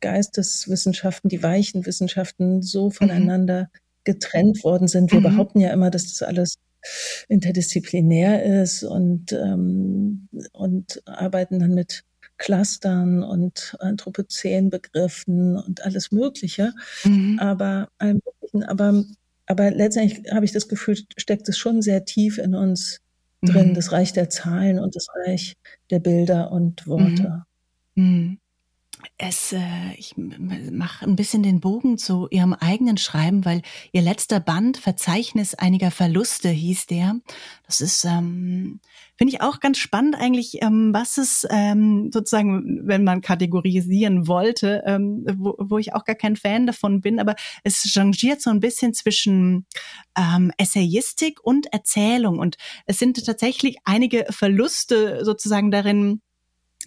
[0.00, 3.68] Geisteswissenschaften, die weichen Wissenschaften so mhm.
[4.06, 5.12] Getrennt worden sind.
[5.12, 5.24] Wir mhm.
[5.24, 6.54] behaupten ja immer, dass das alles
[7.28, 12.04] interdisziplinär ist und, ähm, und arbeiten dann mit
[12.38, 16.72] Clustern und Anthropozän-Begriffen und alles Mögliche.
[17.04, 17.38] Mhm.
[17.40, 17.88] Aber,
[18.66, 19.04] aber,
[19.46, 23.00] aber letztendlich habe ich das Gefühl, steckt es schon sehr tief in uns
[23.42, 23.74] drin, mhm.
[23.74, 25.56] das Reich der Zahlen und das Reich
[25.90, 27.44] der Bilder und Worte.
[27.94, 28.38] Mhm.
[29.18, 34.40] Es, äh, ich mache ein bisschen den Bogen zu Ihrem eigenen Schreiben, weil Ihr letzter
[34.40, 37.16] Band Verzeichnis einiger Verluste hieß der.
[37.66, 38.80] Das ist, ähm,
[39.16, 44.82] finde ich auch ganz spannend eigentlich, ähm, was es ähm, sozusagen, wenn man kategorisieren wollte,
[44.86, 48.60] ähm, wo, wo ich auch gar kein Fan davon bin, aber es changiert so ein
[48.60, 49.66] bisschen zwischen
[50.16, 56.20] ähm, Essayistik und Erzählung und es sind tatsächlich einige Verluste sozusagen darin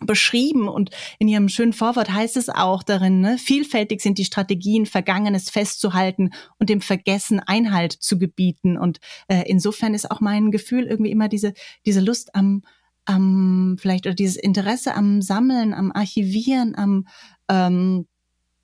[0.02, 4.86] beschrieben und in ihrem schönen Vorwort heißt es auch darin, ne, vielfältig sind die Strategien,
[4.86, 8.78] Vergangenes festzuhalten und dem Vergessen Einhalt zu gebieten.
[8.78, 11.54] Und äh, insofern ist auch mein Gefühl irgendwie immer diese,
[11.86, 12.64] diese Lust am,
[13.06, 17.08] am vielleicht oder dieses Interesse am Sammeln, am Archivieren, am
[17.50, 18.08] ähm,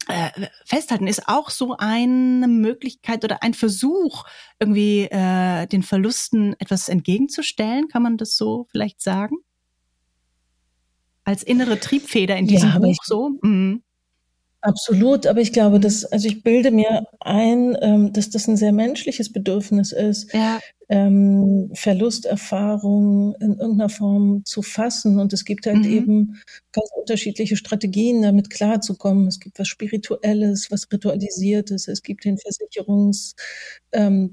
[0.08, 0.30] äh,
[0.66, 4.24] festhalten ist auch so eine Möglichkeit oder ein Versuch,
[4.60, 7.88] irgendwie äh, den Verlusten etwas entgegenzustellen.
[7.88, 9.38] Kann man das so vielleicht sagen?
[11.26, 13.32] Als innere Triebfeder in diesem ja, Buch so.
[13.42, 13.84] Mhm.
[14.66, 18.72] Absolut, aber ich glaube, dass, also ich bilde mir ein, ähm, dass das ein sehr
[18.72, 20.60] menschliches Bedürfnis ist, ja.
[20.90, 25.20] ähm, Verlusterfahrungen in irgendeiner Form zu fassen.
[25.20, 25.92] Und es gibt halt mhm.
[25.92, 29.28] eben ganz unterschiedliche Strategien, damit klarzukommen.
[29.28, 33.36] Es gibt was Spirituelles, was Ritualisiertes, es gibt den Versicherungszugriff,
[33.94, 34.32] ähm,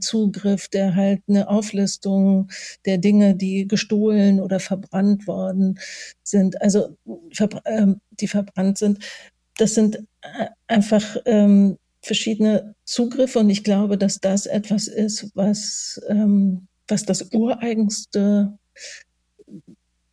[0.73, 2.49] der halt eine Auflistung
[2.87, 5.79] der Dinge, die gestohlen oder verbrannt worden
[6.23, 6.97] sind, also
[7.35, 8.99] verbr ähm, die verbrannt sind
[9.63, 16.01] das sind äh, einfach ähm, verschiedene Zugriffe und ich glaube, dass das etwas ist, was,
[16.09, 18.59] ähm, was das ureigenste,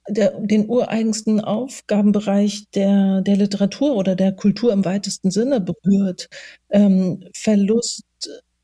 [0.07, 6.29] der, den ureigensten Aufgabenbereich der, der Literatur oder der Kultur im weitesten Sinne berührt,
[6.69, 8.03] ähm, Verlust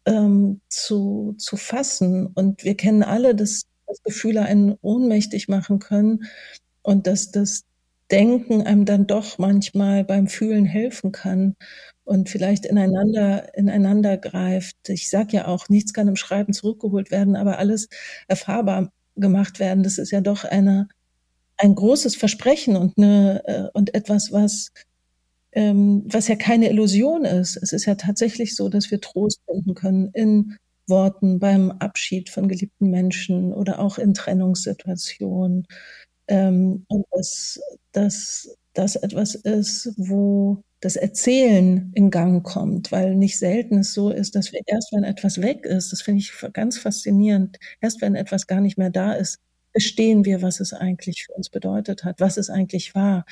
[0.06, 2.28] ähm, zu, zu fassen.
[2.28, 6.26] Und wir kennen alle, dass, dass Gefühle einen ohnmächtig machen können
[6.84, 7.64] und dass das
[8.12, 11.56] Denken einem dann doch manchmal beim Fühlen helfen kann
[12.04, 14.78] und vielleicht ineinander, ineinander greift.
[14.90, 17.88] Ich sage ja auch, nichts kann im Schreiben zurückgeholt werden, aber alles
[18.28, 19.84] erfahrbar gemacht werden.
[19.84, 20.88] Das ist ja doch eine,
[21.58, 24.72] ein großes Versprechen und, eine, äh, und etwas, was,
[25.54, 27.58] ähm, was ja keine Illusion ist.
[27.58, 32.48] Es ist ja tatsächlich so, dass wir Trost finden können in Worten beim Abschied von
[32.48, 35.66] geliebten Menschen oder auch in Trennungssituationen.
[36.28, 37.60] Ähm, und dass,
[37.92, 44.10] dass das etwas ist, wo das Erzählen in Gang kommt, weil nicht selten es so
[44.12, 48.16] ist, dass wir erst, wenn etwas weg ist, das finde ich ganz faszinierend, erst wenn
[48.16, 49.40] etwas gar nicht mehr da ist,
[49.72, 53.26] verstehen wir, was es eigentlich für uns bedeutet hat, was es eigentlich war.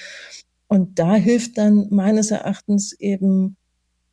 [0.68, 3.58] Und da hilft dann meines Erachtens eben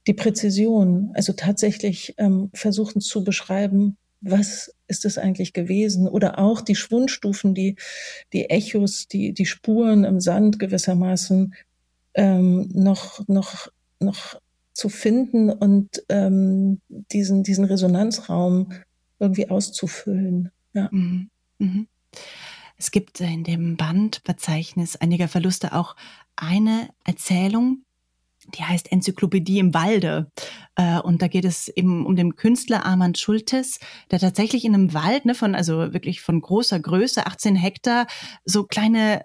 [0.06, 6.08] die Präzision, also tatsächlich ähm, versuchen zu beschreiben, was ist es eigentlich gewesen?
[6.08, 7.76] Oder auch die Schwundstufen, die,
[8.32, 11.54] die Echos, die, die Spuren im Sand gewissermaßen
[12.14, 14.40] ähm, noch, noch, noch
[14.72, 18.72] zu finden und ähm, diesen, diesen Resonanzraum
[19.18, 20.50] irgendwie auszufüllen.
[20.72, 20.88] Ja.
[20.90, 21.30] Mhm.
[21.58, 21.86] Mhm.
[22.76, 25.96] Es gibt in dem Bandverzeichnis einiger Verluste auch
[26.36, 27.82] eine Erzählung,
[28.48, 30.30] die heißt Enzyklopädie im Walde.
[30.76, 33.78] Äh, und da geht es eben um den Künstler Armand Schultes,
[34.10, 38.06] der tatsächlich in einem Wald, ne, von, also wirklich von großer Größe, 18 Hektar,
[38.44, 39.24] so kleine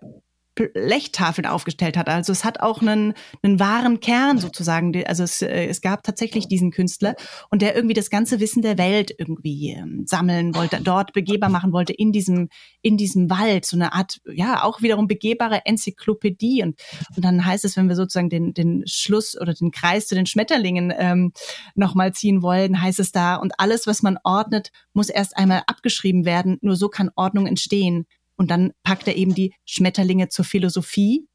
[0.56, 2.08] Blechtafeln aufgestellt hat.
[2.08, 3.14] Also es hat auch einen,
[3.44, 5.06] einen wahren Kern sozusagen.
[5.06, 7.16] Also es, äh, es gab tatsächlich diesen Künstler
[7.50, 11.74] und der irgendwie das ganze Wissen der Welt irgendwie ähm, sammeln wollte, dort begehbar machen
[11.74, 12.50] wollte in diesem,
[12.82, 13.66] in diesem Wald.
[13.66, 16.64] So eine Art, ja, auch wiederum begehbare Enzyklopädie.
[16.64, 16.80] Und,
[17.16, 20.26] und dann heißt es, wenn wir sozusagen den, den Schluss oder den Kreis zu den
[20.26, 21.34] Schmetterlingen ähm,
[21.76, 26.26] nochmal ziehen wollen, heißt es da, und alles, was man ordnet, muss erst einmal abgeschrieben
[26.26, 26.58] werden.
[26.62, 28.06] Nur so kann Ordnung entstehen.
[28.38, 31.28] Und dann packt er eben die Schmetterlinge zur Philosophie.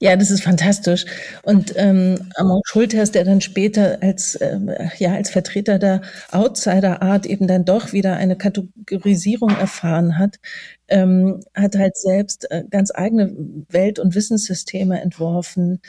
[0.00, 1.06] Ja, das ist fantastisch.
[1.44, 7.46] Und ähm, Amon Schulters, der dann später als, ähm, ja, als Vertreter der Outsider-Art eben
[7.46, 10.36] dann doch wieder eine Kategorisierung erfahren hat,
[10.88, 13.34] ähm, hat halt selbst äh, ganz eigene
[13.70, 15.80] Welt- und Wissenssysteme entworfen,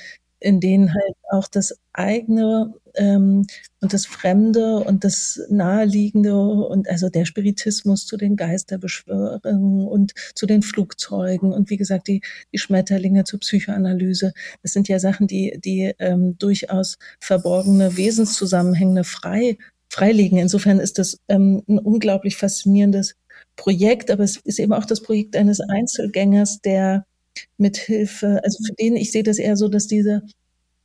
[0.45, 3.47] in denen halt auch das eigene ähm,
[3.81, 10.45] und das Fremde und das Naheliegende und also der Spiritismus zu den Geisterbeschwörungen und zu
[10.45, 12.21] den Flugzeugen und wie gesagt die,
[12.53, 14.34] die Schmetterlinge zur Psychoanalyse.
[14.62, 19.58] Das sind ja Sachen, die, die ähm, durchaus verborgene Wesenszusammenhänge frei,
[19.89, 20.38] freilegen.
[20.38, 23.15] Insofern ist das ähm, ein unglaublich faszinierendes
[23.55, 27.08] Projekt, aber es ist eben auch das Projekt eines Einzelgängers, der
[27.57, 30.23] mit Hilfe, also für den ich sehe das eher so, dass diese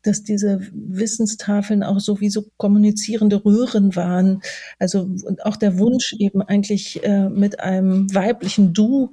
[0.02, 4.42] dass diese Wissenstafeln auch so wie so kommunizierende Röhren waren.
[4.78, 9.12] Also und auch der Wunsch eben eigentlich äh, mit einem weiblichen Du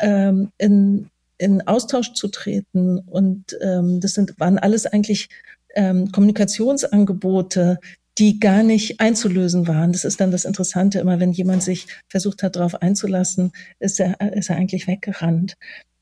[0.00, 2.98] ähm, in, in Austausch zu treten.
[2.98, 5.28] Und ähm, das sind, waren alles eigentlich
[5.74, 7.78] ähm, Kommunikationsangebote,
[8.18, 9.92] die gar nicht einzulösen waren.
[9.92, 14.20] Das ist dann das Interessante immer, wenn jemand sich versucht hat, darauf einzulassen, ist er,
[14.34, 15.56] ist er eigentlich weggerannt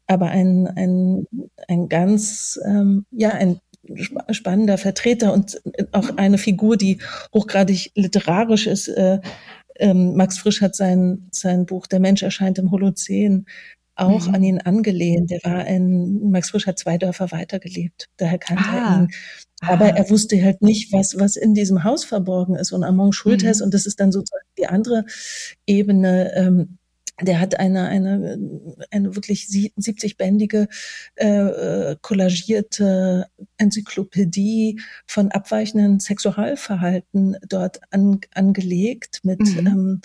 [0.06, 1.26] aber ein, ein,
[1.68, 3.60] ein ganz, ähm, ja, ein
[4.30, 5.60] spannender Vertreter und
[5.92, 6.98] auch eine Figur, die
[7.34, 8.88] hochgradig literarisch ist.
[8.88, 9.20] Äh,
[9.76, 13.46] ähm, Max Frisch hat sein, sein Buch Der Mensch erscheint im Holozän
[13.96, 14.34] auch mhm.
[14.34, 15.30] an ihn angelehnt.
[15.30, 18.76] Der war ein, Max Frisch hat zwei Dörfer weitergelebt, daher kannte ah.
[18.76, 19.08] er ihn.
[19.60, 19.96] Aber ah.
[19.96, 22.72] er wusste halt nicht, was, was in diesem Haus verborgen ist.
[22.72, 23.66] Und Amon Schultes, mhm.
[23.66, 25.04] und das ist dann sozusagen die andere
[25.66, 26.78] Ebene, ähm,
[27.20, 28.38] der hat eine, eine,
[28.90, 30.68] eine wirklich 70-bändige
[31.14, 39.66] äh, kollagierte Enzyklopädie von abweichenden Sexualverhalten dort an, angelegt mit mhm.
[39.66, 40.00] ähm,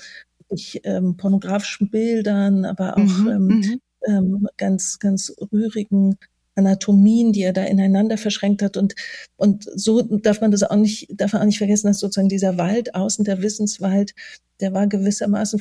[0.49, 3.27] ich, ähm, pornografischen Bildern, aber auch mhm.
[3.27, 3.81] ähm, mhm.
[4.07, 6.17] ähm, ganz, ganz rührigen
[6.59, 8.77] Anatomien, die er da ineinander verschränkt hat.
[8.77, 8.95] Und,
[9.35, 12.57] und so darf man das auch nicht, darf man auch nicht vergessen, dass sozusagen dieser
[12.57, 14.13] Wald außen, der Wissenswald,
[14.59, 15.59] der war gewissermaßen,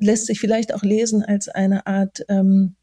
[0.00, 2.74] lässt sich vielleicht auch lesen als eine Art, ähm,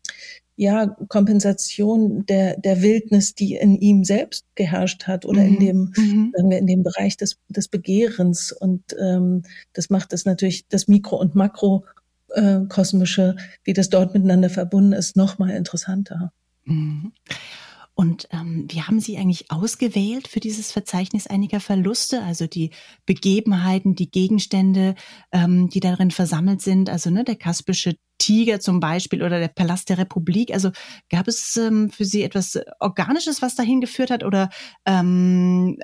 [0.58, 5.48] ja, Kompensation der, der Wildnis, die in ihm selbst geherrscht hat oder mhm.
[5.48, 6.32] in dem, mhm.
[6.36, 8.54] sagen wir, in dem Bereich des, des Begehrens.
[8.54, 14.94] Und ähm, das macht es natürlich, das Mikro- und Makrokosmische, wie das dort miteinander verbunden
[14.94, 16.32] ist, noch mal interessanter.
[16.66, 17.14] Mhm.
[17.98, 22.22] Und ähm, wie haben Sie eigentlich ausgewählt für dieses Verzeichnis einiger Verluste?
[22.24, 22.72] Also die
[23.06, 24.96] Begebenheiten, die Gegenstände,
[25.32, 29.90] ähm, die darin versammelt sind, also ne, der kaspische Tiger zum Beispiel oder der Palast
[29.90, 30.54] der Republik.
[30.54, 30.72] Also
[31.10, 34.26] gab es ähm, für Sie etwas Organisches, was dahin geführt hat?
[34.26, 34.50] Oder
[34.86, 35.78] ähm,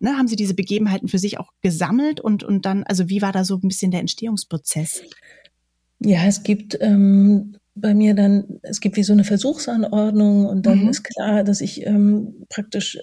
[0.00, 3.32] ne, haben Sie diese Begebenheiten für sich auch gesammelt und, und dann, also wie war
[3.32, 5.02] da so ein bisschen der Entstehungsprozess?
[6.00, 10.84] Ja, es gibt ähm, bei mir dann, es gibt wie so eine Versuchsanordnung und dann
[10.84, 10.88] mhm.
[10.90, 13.02] ist klar, dass ich ähm, praktisch, äh,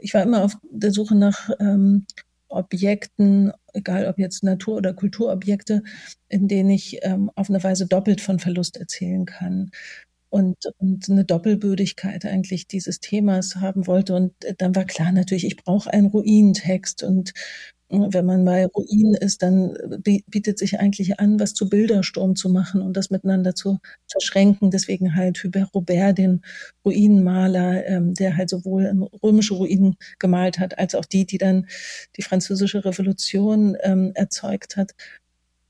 [0.00, 2.06] ich war immer auf der Suche nach ähm,
[2.48, 5.82] Objekten, egal ob jetzt Natur- oder Kulturobjekte,
[6.28, 9.70] in denen ich ähm, auf eine Weise doppelt von Verlust erzählen kann.
[10.28, 14.14] Und, und eine Doppelbödigkeit eigentlich dieses Themas haben wollte.
[14.14, 17.32] Und dann war klar natürlich, ich brauche einen Ruinentext und
[17.88, 22.82] wenn man bei Ruinen ist, dann bietet sich eigentlich an, was zu Bildersturm zu machen
[22.82, 24.70] und das miteinander zu verschränken.
[24.70, 26.42] Deswegen halt Hubert Robert, den
[26.84, 31.66] Ruinenmaler, ähm, der halt sowohl römische Ruinen gemalt hat, als auch die, die dann
[32.16, 34.92] die französische Revolution ähm, erzeugt hat.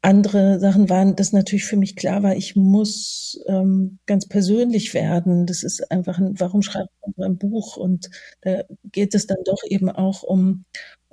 [0.03, 5.47] Andere Sachen waren, das natürlich für mich klar war, ich muss ähm, ganz persönlich werden.
[5.47, 7.77] Das ist einfach ein, warum schreibt man ein Buch?
[7.77, 8.09] Und
[8.43, 10.65] da geht es dann doch eben auch um,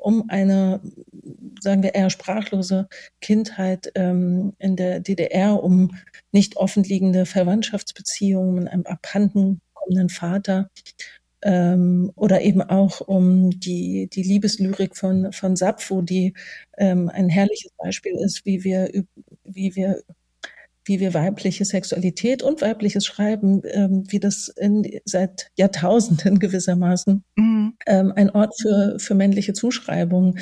[0.04, 0.82] um eine,
[1.62, 2.88] sagen wir eher sprachlose
[3.22, 5.96] Kindheit ähm, in der DDR, um
[6.32, 10.70] nicht offenliegende Verwandtschaftsbeziehungen mit einem abhanden kommenden Vater
[11.42, 16.34] ähm, oder eben auch um die, die Liebeslyrik von, von Sappho, die
[16.78, 18.90] ähm, ein herrliches Beispiel ist, wie wir,
[19.44, 20.02] wie wir
[20.86, 27.74] wie wir weibliche Sexualität und weibliches Schreiben, ähm, wie das in, seit Jahrtausenden gewissermaßen mhm.
[27.88, 30.38] ähm, ein Ort für, für männliche Zuschreibung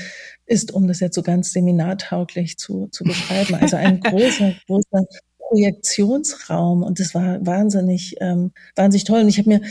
[0.45, 3.55] ist, um das jetzt so ganz seminartauglich zu, zu beschreiben.
[3.55, 5.05] Also ein großer, großer
[5.51, 9.21] Projektionsraum und das war wahnsinnig, ähm, wahnsinnig toll.
[9.21, 9.61] Und ich habe mir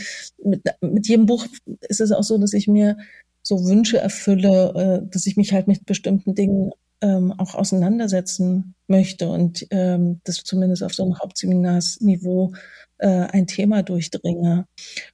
[0.43, 1.47] mit, mit jedem Buch
[1.89, 2.97] ist es auch so, dass ich mir
[3.41, 9.29] so Wünsche erfülle, äh, dass ich mich halt mit bestimmten Dingen ähm, auch auseinandersetzen möchte
[9.29, 12.53] und ähm, das zumindest auf so einem Hauptseminarsniveau
[12.99, 14.65] äh, ein Thema durchdringe.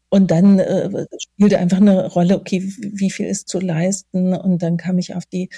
[0.09, 4.33] Und dann äh, spielte einfach eine Rolle, okay, wie viel ist zu leisten?
[4.33, 5.49] Und dann kam ich auf die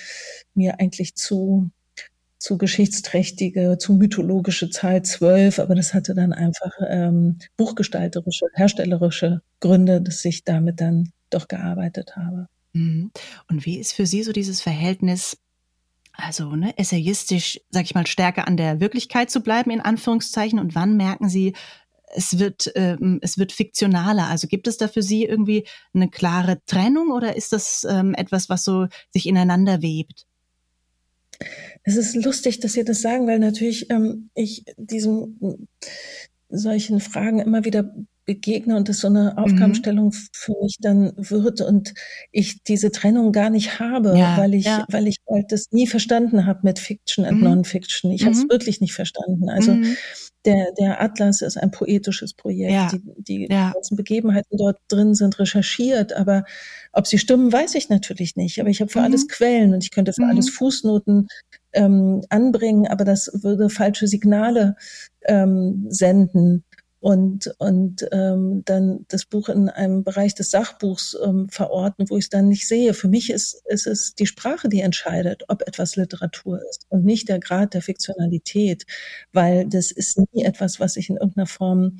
[0.54, 1.72] mir eigentlich zu
[2.40, 10.02] zu geschichtsträchtige, zu mythologische Zahl zwölf, aber das hatte dann einfach ähm, buchgestalterische, herstellerische Gründe,
[10.02, 12.48] dass ich damit dann doch gearbeitet habe.
[12.72, 13.12] Mhm.
[13.50, 15.38] Und wie ist für Sie so dieses Verhältnis
[16.24, 20.60] also ne, essayistisch, sag ich mal, stärker an der Wirklichkeit zu bleiben, in Anführungszeichen?
[20.60, 21.54] Und wann merken Sie,
[22.14, 24.28] es wird, ähm, es wird fiktionaler?
[24.28, 28.50] Also gibt es da für Sie irgendwie eine klare Trennung oder ist das ähm, etwas,
[28.50, 30.26] was so sich ineinander webt?
[31.84, 35.68] Es ist lustig, dass Sie das sagen, weil natürlich ähm, ich diesen
[36.50, 37.94] solchen Fragen immer wieder
[38.30, 39.38] begegne und das so eine mhm.
[39.40, 40.28] Aufgabenstellung mhm.
[40.34, 41.96] für mich dann wird und
[42.32, 44.86] ich diese Trennung gar nicht habe, ja, weil ich, ja.
[44.92, 47.44] weil ich halt das nie verstanden habe mit Fiction und mhm.
[47.44, 48.12] Non-Fiction.
[48.12, 48.26] Ich mhm.
[48.28, 49.50] habe es wirklich nicht verstanden.
[49.50, 49.98] Also mhm.
[50.46, 52.72] der, der Atlas ist ein poetisches Projekt.
[52.72, 52.92] Ja.
[53.18, 56.44] Die, die ganzen Begebenheiten dort drin sind recherchiert, aber
[56.94, 58.60] ob sie stimmen, weiß ich natürlich nicht.
[58.60, 59.28] Aber ich habe für alles mhm.
[59.30, 61.30] Quellen und ich könnte für alles Fußnoten
[61.74, 64.76] ähm, anbringen, aber das würde falsche Signale
[65.26, 66.64] ähm, senden
[67.00, 72.26] und, und ähm, dann das Buch in einem Bereich des Sachbuchs ähm, verorten, wo ich
[72.26, 72.94] es dann nicht sehe.
[72.94, 77.30] Für mich ist, ist es die Sprache, die entscheidet, ob etwas Literatur ist und nicht
[77.30, 78.86] der Grad der Fiktionalität,
[79.32, 82.00] weil das ist nie etwas, was sich in irgendeiner Form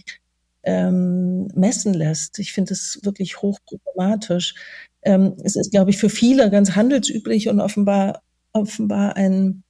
[0.64, 2.38] ähm, messen lässt.
[2.40, 4.56] Ich finde es wirklich hochproblematisch.
[5.04, 9.64] Ähm, es ist, glaube ich, für viele ganz handelsüblich und offenbar offenbar ein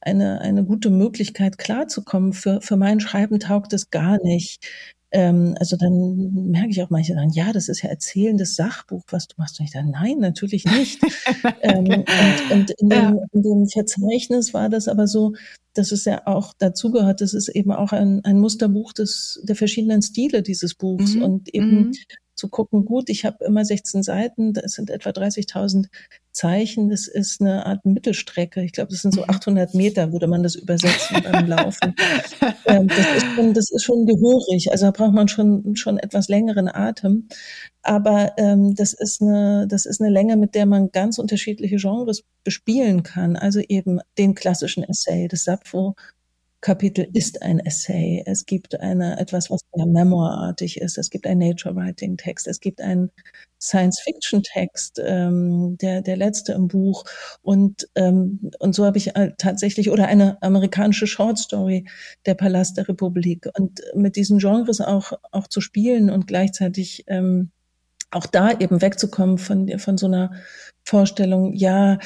[0.00, 2.32] eine, eine gute Möglichkeit klarzukommen.
[2.32, 4.66] Für, für mein Schreiben taugt es gar nicht.
[5.10, 9.26] Ähm, also dann merke ich auch manche sagen, ja, das ist ja erzählendes Sachbuch, was
[9.26, 9.58] du machst.
[9.58, 11.00] Und ich sage, nein, natürlich nicht.
[11.62, 13.16] ähm, und, und in, dem, ja.
[13.32, 15.34] in dem Verzeichnis war das aber so,
[15.74, 19.56] dass es ja auch dazu gehört, das ist eben auch ein, ein Musterbuch des, der
[19.56, 21.22] verschiedenen Stile dieses Buchs mhm.
[21.22, 21.92] und eben mhm
[22.38, 25.86] zu gucken, gut, ich habe immer 16 Seiten, das sind etwa 30.000
[26.30, 28.62] Zeichen, das ist eine Art Mittelstrecke.
[28.62, 29.78] Ich glaube, das sind so 800 mhm.
[29.78, 31.94] Meter, würde man das übersetzen beim Laufen.
[32.66, 36.28] ähm, das, ist schon, das ist schon gehörig, also da braucht man schon, schon etwas
[36.28, 37.28] längeren Atem.
[37.82, 42.22] Aber ähm, das, ist eine, das ist eine Länge, mit der man ganz unterschiedliche Genres
[42.44, 43.34] bespielen kann.
[43.34, 45.94] Also eben den klassischen Essay des Sappho
[46.60, 48.22] Kapitel ist ein Essay.
[48.26, 50.98] Es gibt eine, etwas, was ja memoirartig ist.
[50.98, 52.48] Es gibt einen Nature-Writing-Text.
[52.48, 53.10] Es gibt einen
[53.60, 57.04] Science-Fiction-Text, ähm, der, der letzte im Buch.
[57.42, 61.86] Und, ähm, und so habe ich äh, tatsächlich, oder eine amerikanische Short-Story,
[62.26, 63.48] der Palast der Republik.
[63.56, 67.50] Und mit diesen Genres auch, auch zu spielen und gleichzeitig, ähm,
[68.10, 70.32] auch da eben wegzukommen von, von so einer
[70.82, 71.98] Vorstellung, ja,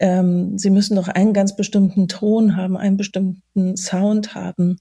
[0.00, 4.78] ähm, sie müssen doch einen ganz bestimmten Ton haben, einen bestimmten Sound haben.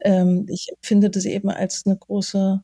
[0.00, 2.62] Ähm, ich finde das eben als eine große,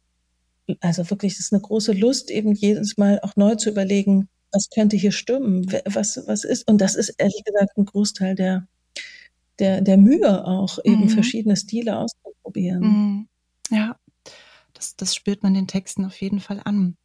[0.80, 4.68] also wirklich, das ist eine große Lust, eben jedes Mal auch neu zu überlegen, was
[4.70, 8.68] könnte hier stimmen, was, was ist, und das ist ehrlich gesagt ein Großteil der,
[9.58, 11.08] der, der Mühe auch, eben mhm.
[11.08, 12.82] verschiedene Stile auszuprobieren.
[12.82, 13.28] Mhm.
[14.74, 16.96] das, das spürt man den Texten auf jeden Fall an.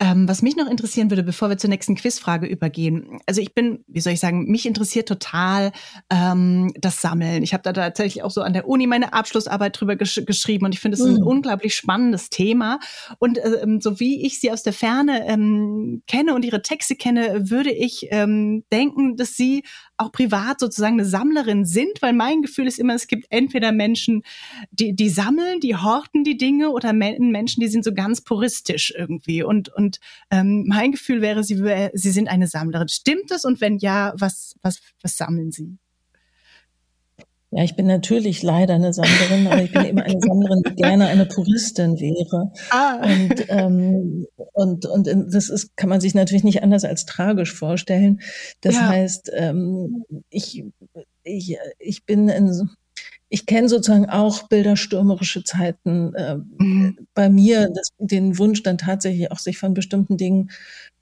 [0.00, 3.18] Ähm, was mich noch interessieren würde, bevor wir zur nächsten Quizfrage übergehen.
[3.26, 5.72] Also ich bin, wie soll ich sagen, mich interessiert total
[6.08, 7.42] ähm, das Sammeln.
[7.42, 10.72] Ich habe da tatsächlich auch so an der Uni meine Abschlussarbeit drüber gesch geschrieben und
[10.72, 11.16] ich finde es mhm.
[11.16, 12.78] ein unglaublich spannendes Thema.
[13.18, 17.50] Und ähm, so wie ich sie aus der Ferne ähm, kenne und ihre Texte kenne,
[17.50, 19.64] würde ich ähm, denken, dass sie
[19.98, 24.22] auch privat sozusagen eine Sammlerin sind, weil mein Gefühl ist immer, es gibt entweder Menschen,
[24.70, 29.42] die, die sammeln, die horten die Dinge oder Menschen, die sind so ganz puristisch irgendwie.
[29.42, 29.98] Und, und
[30.30, 31.56] ähm, mein Gefühl wäre, sie,
[31.92, 32.88] sie sind eine Sammlerin.
[32.88, 33.44] Stimmt das?
[33.44, 35.78] Und wenn ja, was, was, was sammeln sie?
[37.50, 41.06] Ja, ich bin natürlich leider eine Sammlerin, aber ich bin immer eine Sammlerin, die gerne
[41.06, 42.52] eine Puristin wäre.
[42.70, 42.96] Ah.
[43.02, 48.20] Und, ähm, und, und das ist, kann man sich natürlich nicht anders als tragisch vorstellen.
[48.60, 48.88] Das ja.
[48.88, 50.62] heißt, ähm, ich,
[51.22, 52.68] ich, ich bin in,
[53.30, 56.98] ich kenne sozusagen auch bilderstürmerische Zeiten äh, mhm.
[57.14, 60.50] bei mir, das, den Wunsch dann tatsächlich auch sich von bestimmten Dingen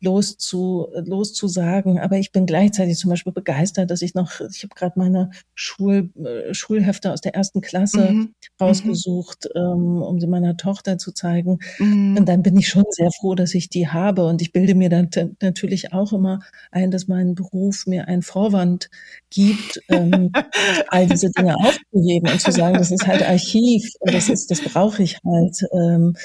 [0.00, 1.98] loszu, loszusagen.
[1.98, 6.10] Aber ich bin gleichzeitig zum Beispiel begeistert, dass ich noch, ich habe gerade meine Schul,
[6.16, 8.34] äh, Schulhefte aus der ersten Klasse mhm.
[8.60, 9.60] rausgesucht, mhm.
[9.60, 11.58] ähm, um sie meiner Tochter zu zeigen.
[11.78, 12.16] Mhm.
[12.18, 14.26] Und dann bin ich schon sehr froh, dass ich die habe.
[14.26, 15.08] Und ich bilde mir dann
[15.40, 16.40] natürlich auch immer
[16.70, 18.90] ein, dass mein Beruf mir einen Vorwand
[19.30, 20.30] gibt, ähm,
[20.88, 24.60] all diese Dinge aufzuheben und zu sagen, das ist halt Archiv und das ist, das
[24.60, 25.62] brauche ich halt.
[25.72, 26.16] Ähm,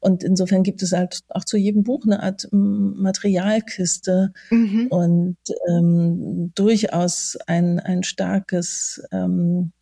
[0.00, 4.86] und insofern gibt es halt auch zu jedem Buch eine Art Material Materialkiste mhm.
[4.88, 5.36] und
[5.68, 9.72] ähm, durchaus ein, ein starkes, ähm,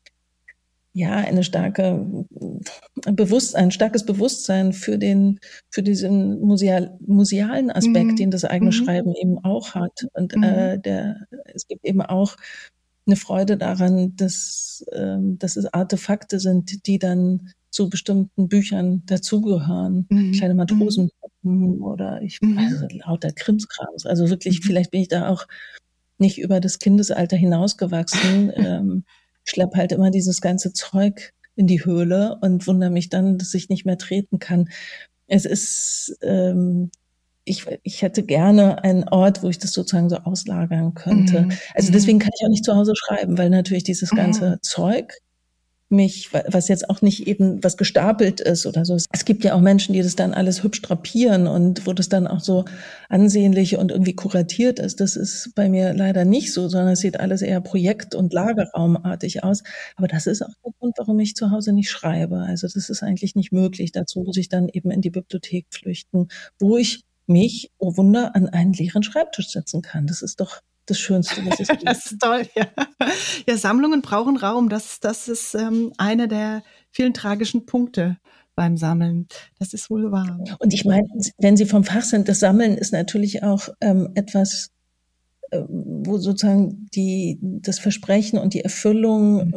[0.92, 2.04] ja, eine starke
[3.06, 5.38] Bewusst, ein starkes Bewusstsein für den,
[5.70, 8.16] für diesen museal, musealen Aspekt, mhm.
[8.16, 8.74] den das eigene mhm.
[8.74, 10.06] Schreiben eben auch hat.
[10.14, 10.42] Und mhm.
[10.42, 12.36] äh, der, es gibt eben auch
[13.06, 20.06] eine Freude daran, dass, ähm, dass es Artefakte sind, die dann zu bestimmten Büchern dazugehören.
[20.08, 20.32] Mhm.
[20.32, 21.12] Kleine Matrosen
[21.42, 21.80] mhm.
[21.80, 22.58] oder ich mhm.
[22.58, 24.04] also lauter Krimskrams.
[24.04, 24.64] Also wirklich, mhm.
[24.64, 25.46] vielleicht bin ich da auch
[26.18, 28.52] nicht über das Kindesalter hinausgewachsen.
[28.56, 29.04] ähm,
[29.44, 33.68] schlepp halt immer dieses ganze Zeug in die Höhle und wundere mich dann, dass ich
[33.68, 34.68] nicht mehr treten kann.
[35.28, 36.90] Es ist, ähm,
[37.44, 41.42] ich, ich hätte gerne einen Ort, wo ich das sozusagen so auslagern könnte.
[41.42, 41.52] Mhm.
[41.74, 44.62] Also deswegen kann ich auch nicht zu Hause schreiben, weil natürlich dieses ganze mhm.
[44.62, 45.14] Zeug
[45.90, 48.94] mich, was jetzt auch nicht eben was gestapelt ist oder so.
[48.94, 52.26] Es gibt ja auch Menschen, die das dann alles hübsch drapieren und wo das dann
[52.26, 52.66] auch so
[53.08, 55.00] ansehnlich und irgendwie kuratiert ist.
[55.00, 59.44] Das ist bei mir leider nicht so, sondern es sieht alles eher Projekt- und Lagerraumartig
[59.44, 59.62] aus.
[59.96, 62.40] Aber das ist auch der Grund, warum ich zu Hause nicht schreibe.
[62.40, 63.92] Also das ist eigentlich nicht möglich.
[63.92, 66.28] Dazu muss ich dann eben in die Bibliothek flüchten,
[66.58, 70.06] wo ich mich, oh Wunder, an einen leeren Schreibtisch setzen kann.
[70.06, 70.60] Das ist doch
[70.90, 71.86] das Schönste, was es gibt.
[71.86, 72.66] das ist toll, ja.
[73.46, 74.68] Ja, Sammlungen brauchen Raum.
[74.68, 78.18] Das, das ist ähm, einer der vielen tragischen Punkte
[78.54, 79.28] beim Sammeln.
[79.58, 80.40] Das ist wohl wahr.
[80.58, 81.06] Und ich meine,
[81.38, 84.70] wenn Sie vom Fach sind, das Sammeln ist natürlich auch ähm, etwas,
[85.50, 89.52] äh, wo sozusagen die, das Versprechen und die Erfüllung,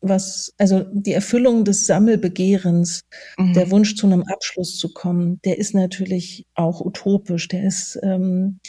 [0.00, 3.02] was, also die Erfüllung des Sammelbegehrens,
[3.36, 3.52] mhm.
[3.54, 7.48] der Wunsch zu einem Abschluss zu kommen, der ist natürlich auch utopisch.
[7.48, 8.60] Der ist ähm,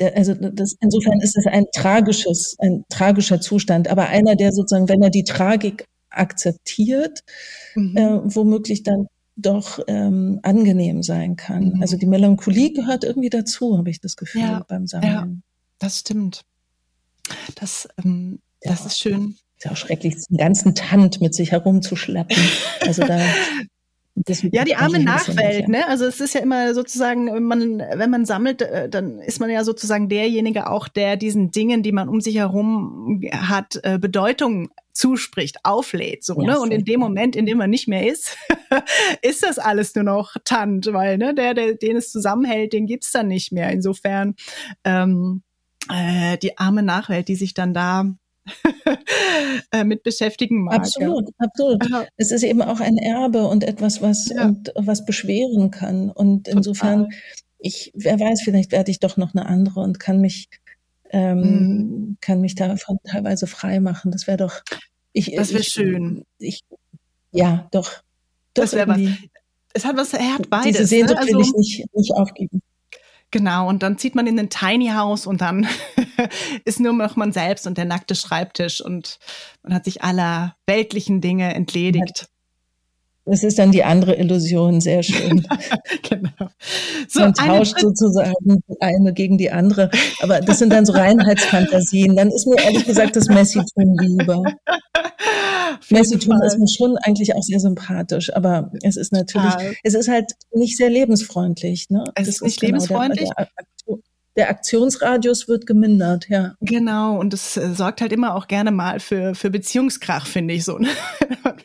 [0.00, 5.02] also das, insofern ist es ein tragisches, ein tragischer Zustand, aber einer, der sozusagen, wenn
[5.02, 7.20] er die Tragik akzeptiert,
[7.74, 7.96] mhm.
[7.96, 11.74] äh, womöglich dann doch ähm, angenehm sein kann.
[11.74, 11.82] Mhm.
[11.82, 15.12] Also die Melancholie gehört irgendwie dazu, habe ich das Gefühl ja, beim Sammeln.
[15.12, 15.28] Ja,
[15.78, 16.42] das stimmt.
[17.54, 19.36] Das, ähm, ja, das ist schön.
[19.58, 22.36] Ist ja auch schrecklich, den ganzen Tand mit sich herumzuschleppen.
[22.80, 23.18] Also da
[24.52, 25.86] ja, die arme Nachwelt, ne?
[25.86, 29.50] Also es ist ja immer sozusagen, wenn man, wenn man sammelt, äh, dann ist man
[29.50, 34.70] ja sozusagen derjenige auch, der diesen Dingen, die man um sich herum hat, äh, Bedeutung
[34.92, 36.60] zuspricht, auflädt, so, ja, ne?
[36.60, 38.36] Und in dem Moment, in dem man nicht mehr ist,
[39.22, 43.12] ist das alles nur noch Tant, weil, ne, der, der, den es zusammenhält, den gibt's
[43.12, 43.70] dann nicht mehr.
[43.70, 44.34] Insofern,
[44.84, 45.42] ähm,
[45.90, 48.16] äh, die arme Nachwelt, die sich dann da
[49.84, 50.74] mit beschäftigen mag.
[50.74, 51.82] Absolut, absolut.
[51.92, 52.06] Aha.
[52.16, 54.46] Es ist eben auch ein Erbe und etwas, was, ja.
[54.46, 56.10] und, was beschweren kann.
[56.10, 57.18] Und insofern, Total.
[57.58, 60.48] ich, wer weiß, vielleicht werde ich doch noch eine andere und kann mich,
[61.10, 62.16] ähm, mhm.
[62.20, 64.10] kann mich davon teilweise frei machen.
[64.10, 64.62] Das wäre doch,
[65.12, 66.24] ich, das wäre schön.
[66.38, 66.62] Ich,
[67.32, 67.90] ja, doch.
[68.54, 69.00] doch das wäre was.
[69.74, 70.72] Es hat was, er hat beides.
[70.72, 71.26] Diese Sehnsucht ne?
[71.26, 72.62] also, will ich nicht, nicht aufgeben.
[73.32, 75.66] Genau, und dann zieht man in ein Tiny House und dann
[76.64, 79.18] ist nur noch man selbst und der nackte Schreibtisch und
[79.62, 82.28] man hat sich aller weltlichen Dinge entledigt.
[83.26, 85.44] Das ist dann die andere Illusion, sehr schön.
[86.08, 86.50] genau.
[87.08, 89.90] So Man tauscht sozusagen die eine gegen die andere.
[90.20, 92.14] Aber das sind dann so Reinheitsfantasien.
[92.14, 94.44] Dann ist mir ehrlich gesagt das Messitum lieber.
[95.90, 99.74] Messi tun ist mir schon eigentlich auch sehr sympathisch, aber es ist natürlich, Total.
[99.82, 101.90] es ist halt nicht sehr lebensfreundlich.
[101.90, 102.04] Ne?
[102.14, 103.30] Es das ist nicht genau lebensfreundlich.
[103.36, 103.66] Der, der,
[104.36, 106.54] der, Aktionsradius wird gemindert, ja.
[106.60, 110.64] Genau, und das äh, sorgt halt immer auch gerne mal für, für Beziehungskrach, finde ich
[110.64, 110.78] so.
[110.78, 110.88] Ne?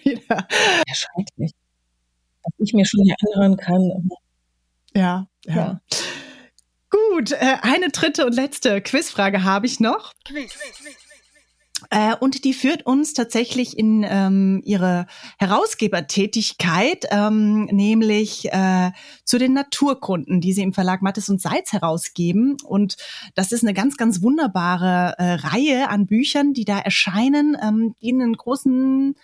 [0.03, 0.45] Ja,
[0.93, 1.51] schrecklich.
[2.43, 4.09] Was ich mir schon hier anhören kann.
[4.95, 5.55] Ja, ja.
[5.55, 5.82] ja.
[6.89, 10.13] Gut, äh, eine dritte und letzte Quizfrage habe ich noch.
[10.26, 10.53] Quiz.
[11.91, 18.91] Äh, und die führt uns tatsächlich in ähm, ihre Herausgebertätigkeit, ähm, nämlich äh,
[19.25, 22.55] zu den Naturkunden, die sie im Verlag Mattes und Seitz herausgeben.
[22.63, 22.95] Und
[23.35, 28.13] das ist eine ganz, ganz wunderbare äh, Reihe an Büchern, die da erscheinen, ähm, die
[28.13, 29.15] einen großen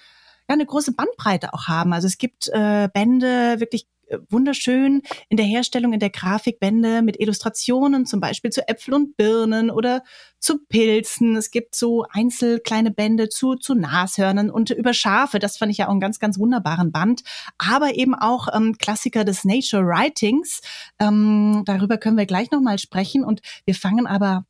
[0.49, 1.93] ja, eine große Bandbreite auch haben.
[1.93, 3.85] Also es gibt äh, Bände wirklich
[4.29, 9.17] wunderschön in der Herstellung, in der Grafik Bände mit Illustrationen, zum Beispiel zu Äpfel und
[9.17, 10.03] Birnen oder
[10.39, 11.35] zu Pilzen.
[11.35, 15.39] Es gibt so einzel kleine Bände zu, zu Nashörnern und über Schafe.
[15.39, 17.23] Das fand ich ja auch einen ganz, ganz wunderbaren Band.
[17.57, 20.61] Aber eben auch ähm, Klassiker des Nature Writings.
[20.99, 23.23] Ähm, darüber können wir gleich nochmal sprechen.
[23.23, 24.45] Und wir fangen aber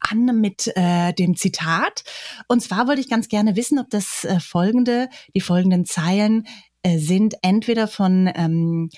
[0.00, 2.04] an mit äh, dem Zitat.
[2.48, 6.46] Und zwar wollte ich ganz gerne wissen, ob das äh, folgende, die folgenden Zeilen
[6.84, 8.90] äh, sind entweder von ähm,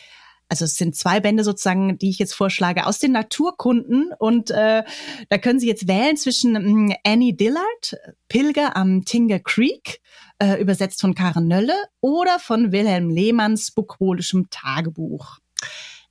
[0.49, 4.12] also es sind zwei Bände sozusagen, die ich jetzt vorschlage, aus den Naturkunden.
[4.18, 4.84] Und äh,
[5.28, 7.97] da können Sie jetzt wählen zwischen ähm, Annie Dillard,
[8.28, 10.01] Pilger am Tinger Creek,
[10.39, 15.39] äh, übersetzt von Karen Nölle, oder von Wilhelm Lehmanns bukolischem Tagebuch.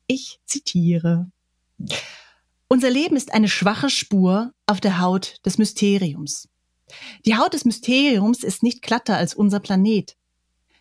[0.08, 1.28] Ich zitiere.
[2.68, 6.50] Unser Leben ist eine schwache Spur auf der Haut des Mysteriums.
[7.26, 10.16] Die Haut des Mysteriums ist nicht glatter als unser Planet.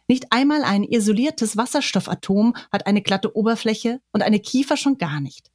[0.06, 5.50] Nicht einmal ein isoliertes Wasserstoffatom hat eine glatte Oberfläche und eine Kiefer schon gar nicht.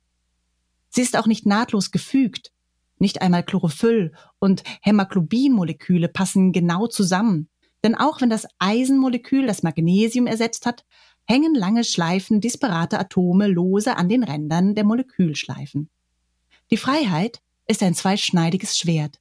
[0.89, 2.52] Sie ist auch nicht nahtlos gefügt.
[2.97, 7.47] Nicht einmal Chlorophyll und Hämoglobinmoleküle passen genau zusammen.
[7.84, 10.84] Denn auch wenn das Eisenmolekül das Magnesium ersetzt hat,
[11.26, 15.89] hängen lange Schleifen disparater Atome lose an den Rändern der Molekülschleifen.
[16.72, 19.20] Die Freiheit ist ein zweischneidiges Schwert.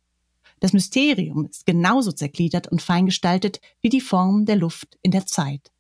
[0.60, 5.70] Das Mysterium ist genauso zergliedert und feingestaltet wie die Form der Luft in der Zeit.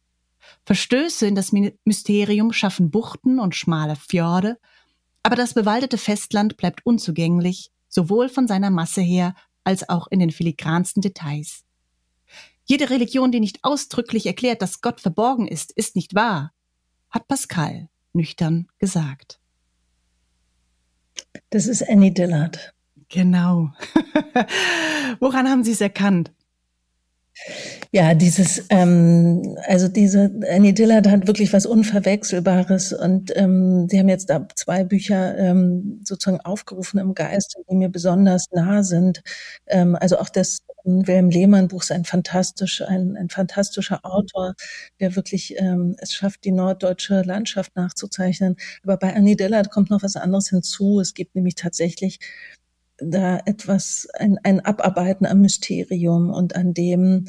[0.64, 1.52] Verstöße in das
[1.84, 4.58] Mysterium schaffen Buchten und schmale Fjorde,
[5.22, 10.30] aber das bewaldete Festland bleibt unzugänglich, sowohl von seiner Masse her als auch in den
[10.30, 11.64] filigransten Details.
[12.64, 16.52] Jede Religion, die nicht ausdrücklich erklärt, dass Gott verborgen ist, ist nicht wahr,
[17.10, 19.40] hat Pascal nüchtern gesagt.
[21.50, 22.74] Das ist Annie Dillard.
[23.10, 23.70] Genau.
[25.20, 26.32] Woran haben Sie es erkannt?
[27.92, 34.08] Ja, dieses, ähm, also diese Annie Dillard hat wirklich was Unverwechselbares und ähm, sie haben
[34.08, 39.22] jetzt da zwei Bücher ähm, sozusagen aufgerufen im Geist, die mir besonders nah sind.
[39.66, 44.54] Ähm, also auch das Wilhelm Lehmann Buch ist ein fantastisch, ein, ein fantastischer Autor,
[45.00, 48.56] der wirklich ähm, es schafft, die norddeutsche Landschaft nachzuzeichnen.
[48.82, 51.00] Aber bei Annie Dillard kommt noch was anderes hinzu.
[51.00, 52.20] Es gibt nämlich tatsächlich
[52.98, 57.28] da etwas, ein, ein Abarbeiten am Mysterium und an dem,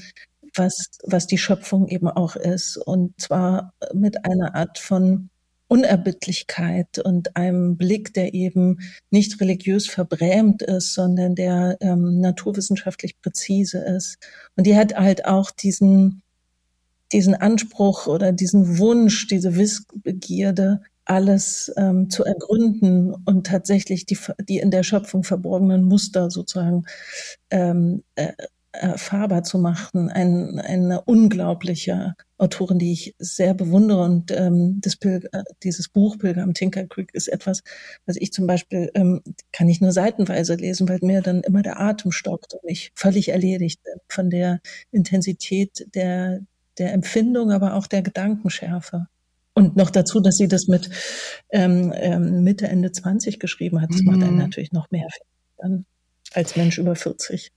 [0.56, 2.78] was, was die Schöpfung eben auch ist.
[2.78, 5.30] Und zwar mit einer Art von
[5.68, 8.80] Unerbittlichkeit und einem Blick, der eben
[9.12, 14.18] nicht religiös verbrämt ist, sondern der ähm, naturwissenschaftlich präzise ist.
[14.56, 16.24] Und die hat halt auch diesen,
[17.12, 24.60] diesen Anspruch oder diesen Wunsch, diese Wissbegierde, alles ähm, zu ergründen und tatsächlich die, die
[24.60, 26.86] in der Schöpfung verborgenen Muster sozusagen
[27.50, 28.34] ähm, äh,
[28.72, 30.10] erfahrbar zu machen.
[30.10, 34.04] Ein, eine unglaubliche Autorin, die ich sehr bewundere.
[34.04, 37.64] Und ähm, das Pil äh, dieses Buch Pilger am Tinker Creek ist etwas,
[38.06, 41.80] was ich zum Beispiel, ähm, kann ich nur seitenweise lesen, weil mir dann immer der
[41.80, 44.60] Atem stockt und ich völlig erledigt bin von der
[44.92, 46.42] Intensität der,
[46.78, 49.08] der Empfindung, aber auch der Gedankenschärfe.
[49.60, 50.90] Und noch dazu, dass sie das mit
[51.50, 53.90] ähm, ähm, Mitte, Ende 20 geschrieben hat.
[53.90, 54.06] Das mhm.
[54.06, 54.40] macht einen mhm.
[54.40, 55.08] natürlich noch mehr
[55.58, 55.86] dann
[56.34, 57.52] als Mensch über 40.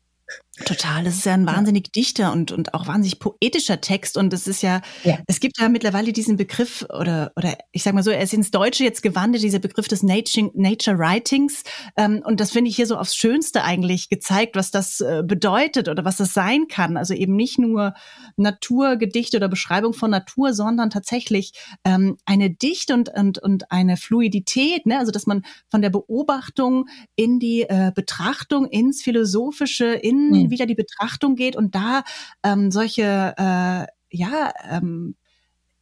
[0.66, 4.18] Total, das ist ja ein wahnsinnig dichter und, und auch wahnsinnig poetischer Text.
[4.18, 7.94] Und es ist ja, ja, es gibt ja mittlerweile diesen Begriff, oder, oder ich sag
[7.94, 11.64] mal so, er ist ins Deutsche jetzt gewandelt, dieser Begriff des Nature, Nature Writings.
[11.96, 15.88] Ähm, und das finde ich hier so aufs Schönste eigentlich gezeigt, was das äh, bedeutet
[15.88, 16.98] oder was das sein kann.
[16.98, 17.94] Also eben nicht nur
[18.36, 21.54] Naturgedicht oder Beschreibung von Natur, sondern tatsächlich
[21.84, 24.98] ähm, eine Dichte und, und, und eine Fluidität, ne?
[24.98, 30.50] also dass man von der Beobachtung in die äh, Betrachtung, ins Philosophische, in mhm.
[30.50, 32.04] wieder die Betrachtung geht und da
[32.42, 35.14] ähm, solche äh, ja ähm,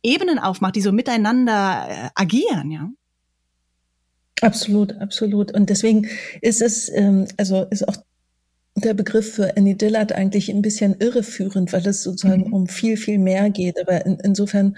[0.02, 2.88] Ebenen aufmacht, die so miteinander äh, agieren, ja.
[4.40, 5.52] Absolut, absolut.
[5.52, 6.08] Und deswegen
[6.40, 7.96] ist es, ähm, also ist auch
[8.76, 12.52] der Begriff für Annie Dillard eigentlich ein bisschen irreführend, weil es sozusagen mhm.
[12.52, 13.78] um viel, viel mehr geht.
[13.80, 14.76] Aber in, insofern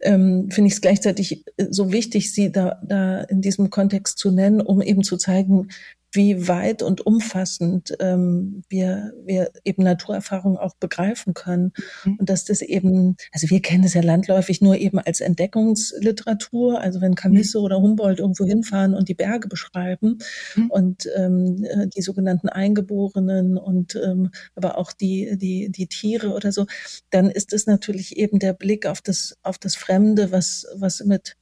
[0.00, 4.30] ähm, finde ich es gleichzeitig äh, so wichtig, sie da, da in diesem Kontext zu
[4.30, 5.68] nennen, um eben zu zeigen,
[6.12, 11.72] wie weit und umfassend ähm, wir, wir eben Naturerfahrungen auch begreifen können.
[12.04, 12.16] Mhm.
[12.16, 17.00] Und dass das eben, also wir kennen es ja landläufig nur eben als Entdeckungsliteratur, also
[17.00, 17.64] wenn Camisse mhm.
[17.64, 20.18] oder Humboldt irgendwo hinfahren und die Berge beschreiben
[20.54, 20.70] mhm.
[20.70, 26.52] und ähm, äh, die sogenannten Eingeborenen und ähm, aber auch die, die, die Tiere oder
[26.52, 26.66] so,
[27.10, 31.36] dann ist es natürlich eben der Blick auf das, auf das Fremde, was, was mit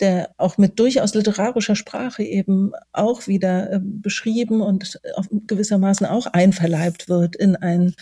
[0.00, 6.26] der auch mit durchaus literarischer Sprache eben auch wieder äh, beschrieben und auf gewissermaßen auch
[6.26, 7.94] einverleibt wird in einen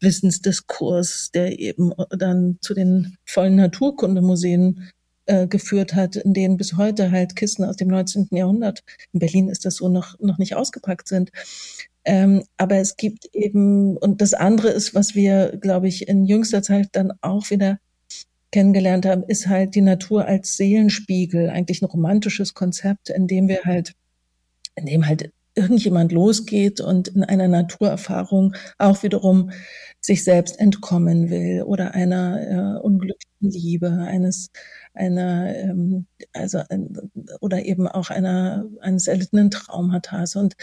[0.00, 4.90] Wissensdiskurs, der eben dann zu den vollen Naturkundemuseen
[5.26, 8.28] äh, geführt hat, in denen bis heute halt Kisten aus dem 19.
[8.32, 8.82] Jahrhundert,
[9.12, 11.30] in Berlin ist das so noch, noch nicht ausgepackt sind.
[12.04, 16.62] Ähm, aber es gibt eben, und das andere ist, was wir, glaube ich, in jüngster
[16.62, 17.78] Zeit dann auch wieder
[18.52, 23.64] kennengelernt haben, ist halt die Natur als Seelenspiegel, eigentlich ein romantisches Konzept, in dem wir
[23.64, 23.94] halt,
[24.76, 29.50] in dem halt irgendjemand losgeht und in einer Naturerfahrung auch wiederum
[30.00, 34.50] sich selbst entkommen will oder einer äh, unglücklichen Liebe, eines
[34.94, 40.36] einer ähm, also ein, oder eben auch einer eines erlittenen Traumatas.
[40.36, 40.54] Und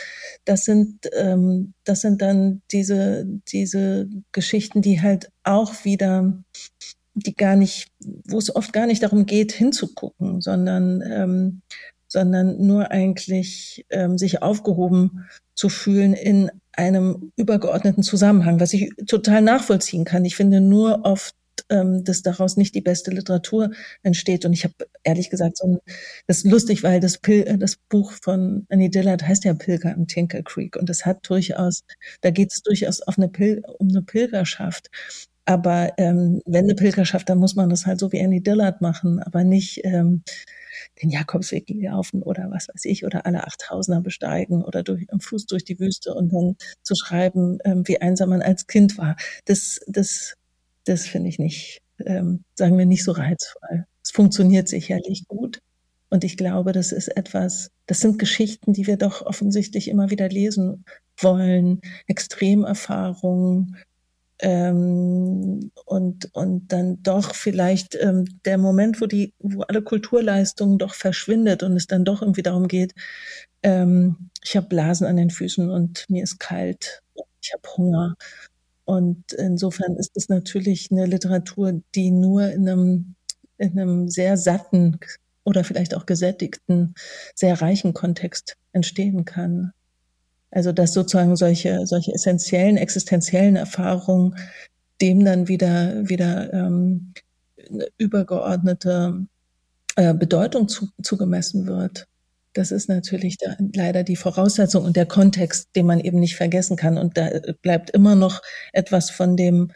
[0.46, 6.34] das sind ähm, das sind dann diese diese Geschichten, die halt auch wieder
[7.20, 7.90] die gar nicht,
[8.26, 11.62] wo es oft gar nicht darum geht, hinzugucken, sondern, ähm,
[12.08, 19.42] sondern nur eigentlich ähm, sich aufgehoben zu fühlen in einem übergeordneten Zusammenhang, was ich total
[19.42, 20.26] nachvollziehen kann.
[20.26, 21.36] Ich finde nur oft,
[21.70, 24.46] ähm, dass daraus nicht die beste Literatur entsteht.
[24.46, 25.80] Und ich habe ehrlich gesagt so ein,
[26.28, 30.08] das ist lustig, weil das, Pil das Buch von Annie Dillard heißt ja Pilger am
[30.08, 31.84] Tinker Creek und das hat durchaus,
[32.22, 34.90] da geht es durchaus auf eine Pil um eine Pilgerschaft.
[35.50, 39.18] Aber ähm, wenn eine Pilgerschaft, dann muss man das halt so wie Annie Dillard machen,
[39.18, 40.22] aber nicht ähm,
[41.02, 45.48] den Jakobsweg laufen oder was weiß ich, oder alle Achttausender besteigen oder durch, am Fuß
[45.48, 49.16] durch die Wüste und dann zu schreiben, ähm, wie einsam man als Kind war.
[49.46, 50.36] Das, das,
[50.86, 53.86] das finde ich nicht, ähm, sagen wir, nicht so reizvoll.
[54.04, 55.62] Es funktioniert sicherlich gut.
[56.12, 60.30] Und ich glaube, das ist etwas, das sind Geschichten, die wir doch offensichtlich immer wieder
[60.30, 60.86] lesen
[61.18, 61.82] wollen.
[62.06, 63.78] Extremerfahrungen,
[64.42, 70.94] ähm, und, und dann doch vielleicht ähm, der Moment, wo die, wo alle Kulturleistungen doch
[70.94, 72.94] verschwindet und es dann doch irgendwie darum geht,
[73.64, 77.02] ähm, ich habe Blasen an den Füßen und mir ist kalt,
[77.42, 78.16] ich habe Hunger.
[78.86, 83.16] Und insofern ist es natürlich eine Literatur, die nur in einem,
[83.58, 85.00] in einem sehr satten
[85.44, 86.96] oder vielleicht auch gesättigten,
[87.36, 89.74] sehr reichen Kontext entstehen kann.
[90.52, 94.36] Also dass sozusagen solche, solche essentiellen, existenziellen Erfahrungen
[95.02, 97.14] dem dann wieder, wieder ähm,
[97.98, 99.26] übergeordnete
[99.96, 102.08] äh, Bedeutung zu, zugemessen wird.
[102.54, 106.78] Das ist natürlich da leider die Voraussetzung und der Kontext, den man eben nicht vergessen
[106.78, 106.98] kann.
[106.98, 107.30] Und da
[107.62, 108.42] bleibt immer noch
[108.74, 109.72] etwas von dem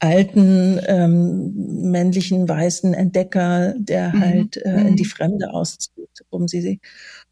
[0.00, 4.20] alten ähm, männlichen weißen Entdecker, der mhm.
[4.20, 5.08] halt äh, in die mhm.
[5.08, 6.80] Fremde auszieht, um sie,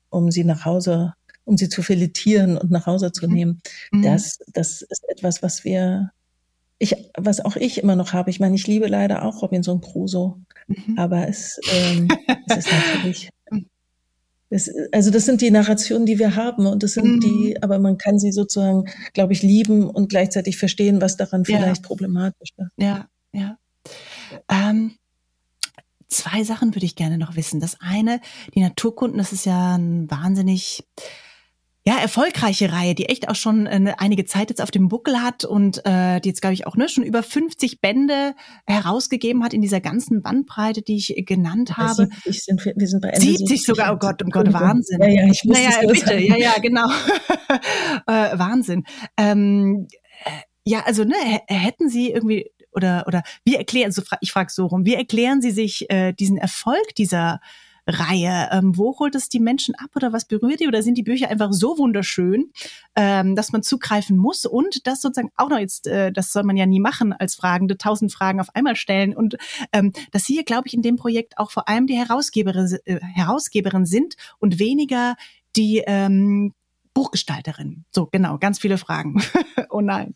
[0.09, 1.15] um sie nach Hause
[1.49, 3.35] um sie zu filetieren und nach Hause zu mhm.
[3.35, 3.63] nehmen.
[3.91, 4.03] Mhm.
[4.03, 6.11] Das, das ist etwas, was wir,
[6.79, 8.31] ich, was auch ich immer noch habe.
[8.31, 10.37] Ich meine, ich liebe leider auch Robinson Crusoe,
[10.67, 10.99] mhm.
[10.99, 12.09] aber es, ähm,
[12.47, 13.31] es ist natürlich,
[14.51, 17.21] es, also das sind die Narrationen, die wir haben und das sind mhm.
[17.21, 18.85] die, aber man kann sie sozusagen,
[19.15, 21.87] glaube ich, lieben und gleichzeitig verstehen, was daran vielleicht ja.
[21.87, 22.69] problematisch ist.
[22.77, 23.59] Ja, ja.
[24.51, 24.93] Ähm,
[26.09, 27.59] zwei Sachen würde ich gerne noch wissen.
[27.59, 28.21] Das eine,
[28.55, 30.85] die Naturkunden, das ist ja ein wahnsinnig
[31.89, 35.47] ja, erfolgreiche Reihe, die echt auch schon äh, einige Zeit jetzt auf dem Buckel hat
[35.47, 38.35] und äh, die jetzt, glaube ich, auch ne, schon über 50 Bände
[38.67, 42.09] herausgegeben hat in dieser ganzen Bandbreite, die ich genannt habe.
[42.25, 45.01] 70 sind wir, wir sind bei Ende 70 sogar, oh Gott, oh Gott, Wahnsinn.
[45.01, 46.27] Ja, ja, ich muss naja, bitte, sagen.
[46.27, 46.91] ja, ja, genau.
[48.07, 48.85] äh, Wahnsinn.
[49.17, 49.89] Ähm,
[50.27, 50.31] äh,
[50.65, 51.15] ja, also ne,
[51.47, 55.53] hätten Sie irgendwie oder oder wie erklären, so ich frage so rum, wie erklären Sie
[55.53, 57.41] sich äh, diesen Erfolg dieser
[57.89, 58.51] Reihe.
[58.53, 60.69] Ähm, wo holt es die Menschen ab oder was berührt die?
[60.69, 62.53] Oder sind die Bücher einfach so wunderschön,
[62.95, 66.57] ähm, dass man zugreifen muss und das sozusagen auch noch jetzt, äh, das soll man
[66.57, 69.37] ja nie machen als Fragende, tausend Fragen auf einmal stellen und
[69.73, 73.01] ähm, dass Sie hier, glaube ich, in dem Projekt auch vor allem die Herausgeberin, äh,
[73.01, 75.17] Herausgeberin sind und weniger
[75.57, 76.53] die ähm,
[76.93, 77.85] Buchgestalterin.
[77.91, 79.23] So, genau, ganz viele Fragen.
[79.71, 80.15] oh nein.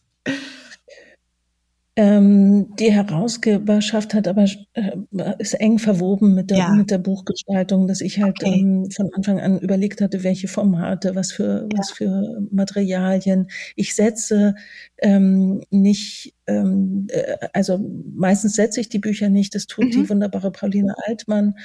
[1.94, 4.92] Ähm, die Herausgeberschaft hat aber äh,
[5.38, 6.70] ist eng verwoben mit der, ja.
[6.70, 8.60] mit der Buchgestaltung, dass ich halt okay.
[8.60, 11.78] ähm, von Anfang an überlegt hatte, welche Formate, was für ja.
[11.78, 13.48] was für Materialien.
[13.76, 14.54] Ich setze
[15.02, 17.78] ähm, nicht, ähm, äh, also
[18.14, 19.54] meistens setze ich die Bücher nicht.
[19.54, 19.90] Das tut mhm.
[19.90, 21.56] die wunderbare Pauline Altmann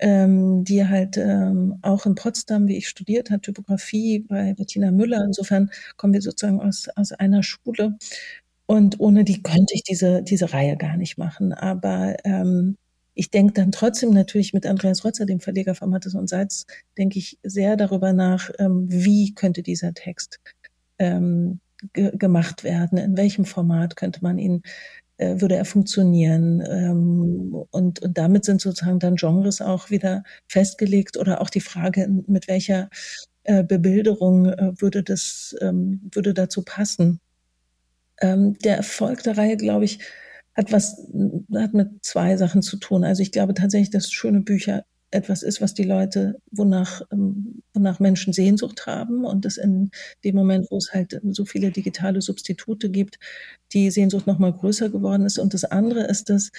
[0.00, 5.22] ähm, die halt ähm, auch in Potsdam, wie ich studiert hat, Typografie bei Bettina Müller.
[5.24, 7.98] Insofern kommen wir sozusagen aus, aus einer Schule.
[8.70, 11.52] Und ohne die könnte ich diese, diese Reihe gar nicht machen.
[11.52, 12.76] Aber ähm,
[13.14, 16.66] ich denke dann trotzdem natürlich mit Andreas Rötzer, dem Verleger von Mattes und Salz,
[16.96, 20.38] denke ich sehr darüber nach, ähm, wie könnte dieser Text
[21.00, 21.58] ähm,
[21.94, 24.62] ge gemacht werden, in welchem Format könnte man ihn,
[25.16, 26.60] äh, würde er funktionieren.
[26.60, 32.08] Ähm, und, und damit sind sozusagen dann Genres auch wieder festgelegt oder auch die Frage,
[32.28, 32.88] mit welcher
[33.42, 37.18] äh, Bebilderung äh, würde das, ähm, würde dazu passen.
[38.20, 40.00] Ähm, der Erfolg der Reihe, glaube ich,
[40.54, 41.08] hat was,
[41.54, 43.04] hat mit zwei Sachen zu tun.
[43.04, 47.98] Also ich glaube tatsächlich, dass schöne Bücher etwas ist, was die Leute, wonach, ähm, wonach
[47.98, 49.90] Menschen Sehnsucht haben und das in
[50.24, 53.18] dem Moment, wo es halt so viele digitale Substitute gibt,
[53.72, 55.38] die Sehnsucht noch mal größer geworden ist.
[55.38, 56.50] Und das andere ist, dass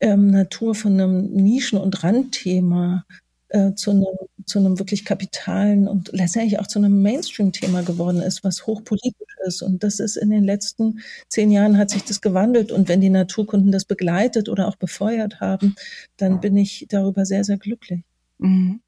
[0.00, 3.04] ähm, Natur von einem Nischen- und Randthema
[3.50, 4.06] äh, zu, einem,
[4.46, 9.62] zu einem wirklich kapitalen und letztendlich auch zu einem Mainstream-Thema geworden ist, was hochpolitisch ist.
[9.62, 12.72] Und das ist in den letzten zehn Jahren hat sich das gewandelt.
[12.72, 15.74] Und wenn die Naturkunden das begleitet oder auch befeuert haben,
[16.16, 18.02] dann bin ich darüber sehr, sehr glücklich.
[18.38, 18.80] Mhm.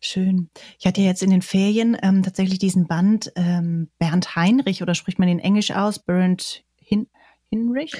[0.00, 0.50] Schön.
[0.80, 5.20] Ich hatte jetzt in den Ferien ähm, tatsächlich diesen Band ähm, Bernd Heinrich oder spricht
[5.20, 6.00] man den Englisch aus?
[6.00, 7.06] Bernd Hin
[7.52, 7.92] Hinrich?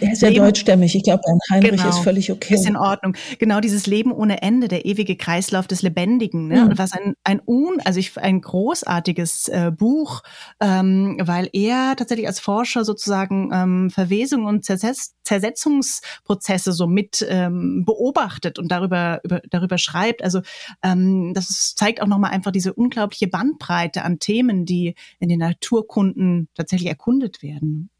[0.00, 0.94] Er ist ja Leben, deutschstämmig.
[0.94, 2.54] Ich glaube, ein Heinrich genau, ist völlig okay.
[2.54, 3.16] Ist in Ordnung.
[3.38, 6.46] Genau dieses Leben ohne Ende, der ewige Kreislauf des Lebendigen.
[6.46, 6.60] Ne?
[6.60, 6.68] Mhm.
[6.68, 10.22] Und was ein, ein un, also ich, ein großartiges äh, Buch,
[10.60, 17.84] ähm, weil er tatsächlich als Forscher sozusagen ähm, Verwesung und Zersetz, Zersetzungsprozesse so mit ähm,
[17.84, 20.22] beobachtet und darüber, über, darüber schreibt.
[20.22, 20.42] Also
[20.84, 26.48] ähm, das zeigt auch nochmal einfach diese unglaubliche Bandbreite an Themen, die in den Naturkunden
[26.54, 27.90] tatsächlich erkundet werden.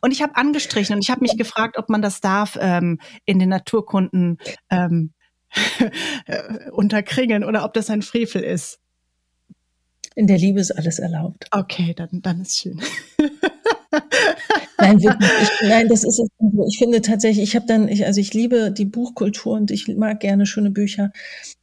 [0.00, 3.38] Und ich habe angestrichen und ich habe mich gefragt, ob man das darf ähm, in
[3.38, 4.38] den Naturkunden
[4.70, 5.12] ähm,
[6.72, 8.80] unterkringeln oder ob das ein Frevel ist.
[10.14, 11.46] In der Liebe ist alles erlaubt.
[11.52, 12.80] Okay, dann, dann ist schön.
[14.78, 16.28] nein, wirklich, ich, nein, das ist es.
[16.68, 20.20] Ich finde tatsächlich, ich habe dann, ich, also ich liebe die Buchkultur und ich mag
[20.20, 21.12] gerne schöne Bücher,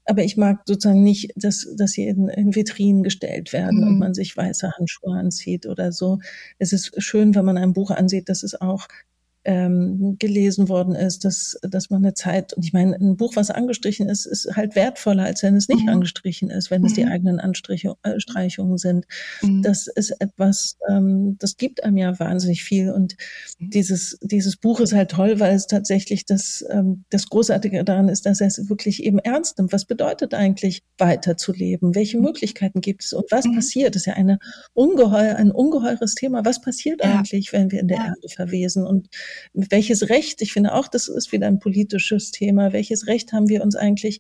[0.06, 3.88] aber ich mag sozusagen nicht, dass, dass sie in, in Vitrinen gestellt werden mhm.
[3.88, 6.20] und man sich weiße Handschuhe anzieht oder so.
[6.60, 8.88] Es ist schön, wenn man ein Buch ansieht, dass es auch
[9.46, 13.52] ähm, gelesen worden ist, dass, dass man eine Zeit, und ich meine, ein Buch, was
[13.52, 15.90] angestrichen ist, ist halt wertvoller, als wenn es nicht mhm.
[15.90, 16.88] angestrichen ist, wenn mhm.
[16.88, 17.12] es die mhm.
[17.12, 19.06] eigenen Anstreichungen äh, sind.
[19.42, 19.62] Mhm.
[19.62, 22.92] Das ist etwas, ähm, das gibt einem ja wahnsinnig viel.
[22.92, 23.16] Und
[23.60, 23.70] mhm.
[23.70, 28.26] dieses, dieses Buch ist halt toll, weil es tatsächlich das, ähm, das Großartige daran ist,
[28.26, 29.72] dass er es wirklich eben ernst nimmt.
[29.72, 31.94] Was bedeutet eigentlich weiterzuleben?
[31.94, 32.24] Welche mhm.
[32.24, 33.96] Möglichkeiten gibt es und was passiert?
[33.96, 34.40] Das ist ja eine
[34.74, 36.44] ungeheuer, ein ungeheures Thema.
[36.46, 37.20] Was passiert ja.
[37.20, 38.06] eigentlich, wenn wir in der ja.
[38.06, 38.88] Erde verwesen?
[38.88, 39.08] Und
[39.54, 43.64] welches Recht, ich finde auch, das ist wieder ein politisches Thema, welches Recht haben wir
[43.64, 44.20] uns eigentlich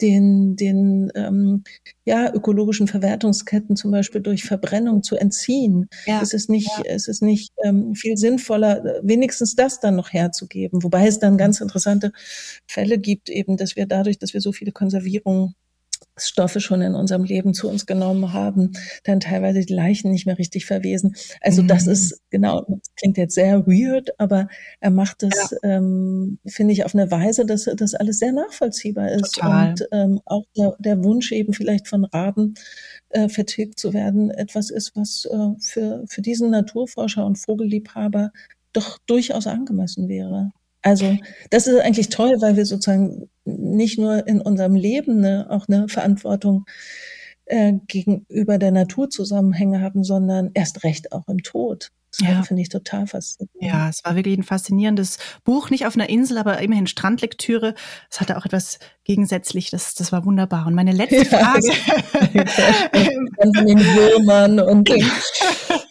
[0.00, 1.64] den, den ähm,
[2.04, 5.88] ja, ökologischen Verwertungsketten zum Beispiel durch Verbrennung zu entziehen.
[6.06, 6.84] Ja, es ist nicht, ja.
[6.86, 10.82] es ist nicht ähm, viel sinnvoller, wenigstens das dann noch herzugeben.
[10.82, 12.12] Wobei es dann ganz interessante
[12.66, 15.54] Fälle gibt, eben, dass wir dadurch, dass wir so viele Konservierungen
[16.26, 18.72] Stoffe schon in unserem Leben zu uns genommen haben,
[19.04, 21.14] dann teilweise die Leichen nicht mehr richtig verwesen.
[21.40, 21.68] Also mhm.
[21.68, 24.48] das ist genau, das klingt jetzt sehr weird, aber
[24.80, 25.76] er macht das, ja.
[25.76, 29.70] ähm, finde ich, auf eine Weise, dass das alles sehr nachvollziehbar ist Total.
[29.70, 32.54] und ähm, auch der, der Wunsch eben vielleicht von Raben
[33.10, 38.32] äh, vertilgt zu werden, etwas ist, was äh, für für diesen Naturforscher und Vogelliebhaber
[38.72, 40.52] doch durchaus angemessen wäre.
[40.82, 41.16] Also
[41.50, 45.88] das ist eigentlich toll, weil wir sozusagen nicht nur in unserem Leben ne, auch eine
[45.88, 46.66] Verantwortung
[47.46, 51.90] äh, gegenüber der Naturzusammenhänge haben, sondern erst recht auch im Tod.
[52.10, 52.42] Das ja.
[52.42, 53.60] finde ich total faszinierend.
[53.60, 57.74] Ja, es war wirklich ein faszinierendes Buch, nicht auf einer Insel, aber immerhin Strandlektüre.
[58.10, 60.66] Es hatte auch etwas gegensätzlich, das, das war wunderbar.
[60.66, 61.72] Und meine letzte Frage.
[63.40, 65.10] von den Würmern und den,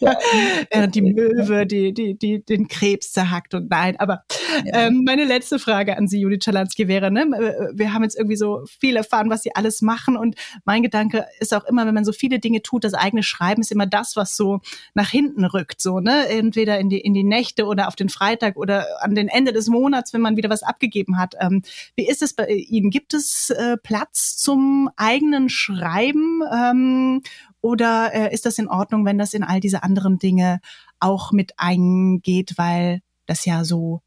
[0.00, 0.86] ja.
[0.86, 3.96] die Möwe, die, die, die den Krebs zerhackt und nein.
[3.98, 4.24] Aber
[4.64, 4.86] ja.
[4.86, 7.26] ähm, meine letzte Frage an Sie, Judith Schalansky, wäre, ne,
[7.74, 10.16] wir haben jetzt irgendwie so viel erfahren, was Sie alles machen.
[10.16, 13.60] Und mein Gedanke ist auch immer, wenn man so viele Dinge tut, das eigene Schreiben
[13.62, 14.60] ist immer das, was so
[14.94, 15.80] nach hinten rückt.
[15.80, 16.07] So, ne?
[16.08, 19.52] Ne, entweder in die, in die Nächte oder auf den Freitag oder an den Ende
[19.52, 21.34] des Monats, wenn man wieder was abgegeben hat.
[21.38, 21.62] Ähm,
[21.96, 22.90] wie ist es bei Ihnen?
[22.90, 27.22] Gibt es äh, Platz zum eigenen Schreiben ähm,
[27.60, 30.60] oder äh, ist das in Ordnung, wenn das in all diese anderen Dinge
[30.98, 34.00] auch mit eingeht, weil das ja so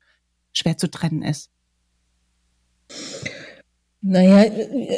[0.52, 1.52] schwer zu trennen ist?
[4.02, 4.42] Naja,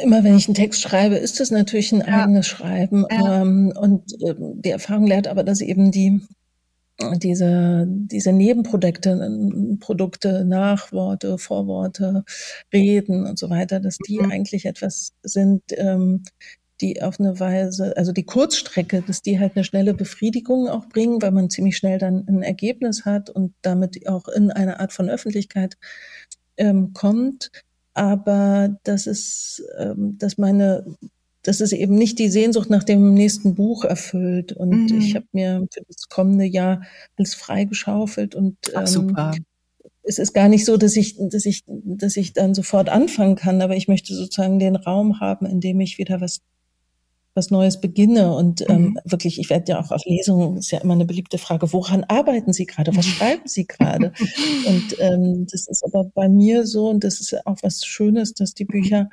[0.02, 2.22] immer wenn ich einen Text schreibe, ist es natürlich ein ja.
[2.22, 3.04] eigenes Schreiben.
[3.10, 3.42] Ja.
[3.42, 6.22] Ähm, und äh, die Erfahrung lehrt aber, dass eben die
[7.16, 12.24] diese, diese Nebenprodukte, Produkte, Nachworte, Vorworte,
[12.72, 14.30] Reden und so weiter, dass die mhm.
[14.30, 16.22] eigentlich etwas sind, ähm,
[16.80, 21.22] die auf eine Weise, also die Kurzstrecke, dass die halt eine schnelle Befriedigung auch bringen,
[21.22, 25.08] weil man ziemlich schnell dann ein Ergebnis hat und damit auch in eine Art von
[25.08, 25.76] Öffentlichkeit
[26.56, 27.50] ähm, kommt
[27.94, 30.84] aber das ist, ähm, dass meine,
[31.44, 34.52] dass es eben nicht die Sehnsucht nach dem nächsten Buch erfüllt.
[34.52, 34.98] Und mhm.
[34.98, 36.82] ich habe mir für das kommende Jahr
[37.16, 39.32] alles freigeschaufelt und Ach, super.
[39.36, 39.44] Ähm,
[40.02, 43.62] es ist gar nicht so, dass ich, dass ich, dass ich dann sofort anfangen kann,
[43.62, 46.40] aber ich möchte sozusagen den Raum haben, in dem ich wieder was
[47.34, 48.32] was Neues beginne.
[48.34, 48.98] Und ähm, mhm.
[49.04, 52.52] wirklich, ich werde ja auch auf Lesungen, ist ja immer eine beliebte Frage, woran arbeiten
[52.52, 52.96] Sie gerade?
[52.96, 54.12] Was schreiben Sie gerade?
[54.66, 58.54] und ähm, das ist aber bei mir so, und das ist auch was Schönes, dass
[58.54, 59.10] die Bücher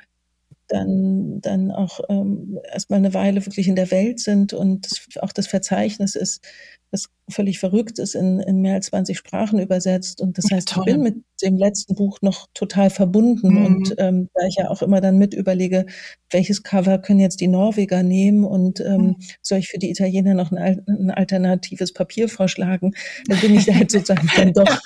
[0.72, 4.88] dann, dann auch ähm, erstmal eine Weile wirklich in der Welt sind und
[5.20, 6.44] auch das Verzeichnis ist
[6.90, 10.20] das völlig verrückt ist, in, in mehr als 20 Sprachen übersetzt.
[10.20, 10.84] Und das heißt, Toll.
[10.86, 13.54] ich bin mit dem letzten Buch noch total verbunden.
[13.54, 13.66] Mhm.
[13.66, 15.86] Und ähm, da ich ja auch immer dann mit überlege,
[16.30, 19.16] welches Cover können jetzt die Norweger nehmen und ähm, mhm.
[19.42, 22.94] soll ich für die Italiener noch ein, ein alternatives Papier vorschlagen,
[23.26, 24.78] dann bin ich halt sozusagen dann doch,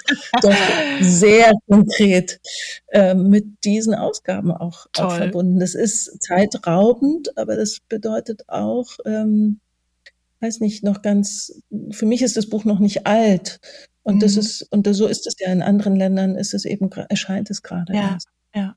[0.43, 0.57] doch
[1.01, 2.41] sehr konkret
[2.89, 5.61] äh, mit diesen Ausgaben auch, auch verbunden.
[5.61, 9.61] Das ist zeitraubend, aber das bedeutet auch, ähm,
[10.41, 13.61] weiß nicht, noch ganz, für mich ist das Buch noch nicht alt.
[14.03, 14.21] Und mhm.
[14.21, 17.63] das ist, und so ist es ja in anderen Ländern, ist es eben, erscheint es
[17.63, 17.93] gerade.
[17.93, 18.29] Ja, erst.
[18.55, 18.77] ja,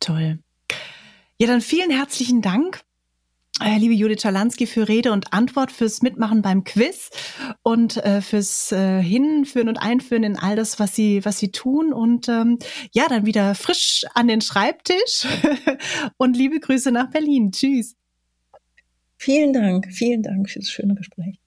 [0.00, 0.38] toll.
[1.38, 2.80] Ja, dann vielen herzlichen Dank.
[3.62, 7.10] Äh, liebe Judith Schalansky, für Rede und Antwort, fürs Mitmachen beim Quiz
[7.62, 11.94] und äh, fürs äh, Hinführen und Einführen in all das, was Sie, was Sie tun.
[11.94, 12.58] Und ähm,
[12.92, 15.26] ja, dann wieder frisch an den Schreibtisch.
[16.18, 17.50] und liebe Grüße nach Berlin.
[17.50, 17.94] Tschüss.
[19.26, 21.40] Vielen Dank, vielen Dank für das schöne Gespräch.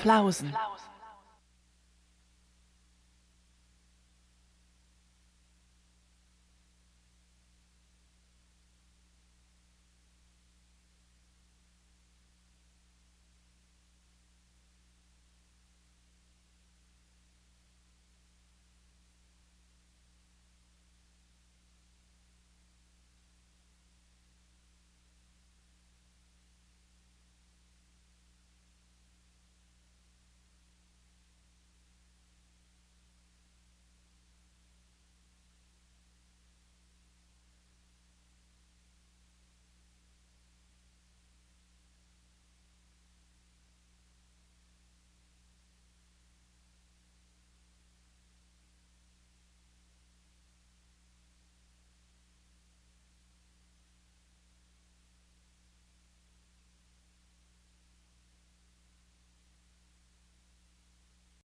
[0.00, 0.50] Flausen.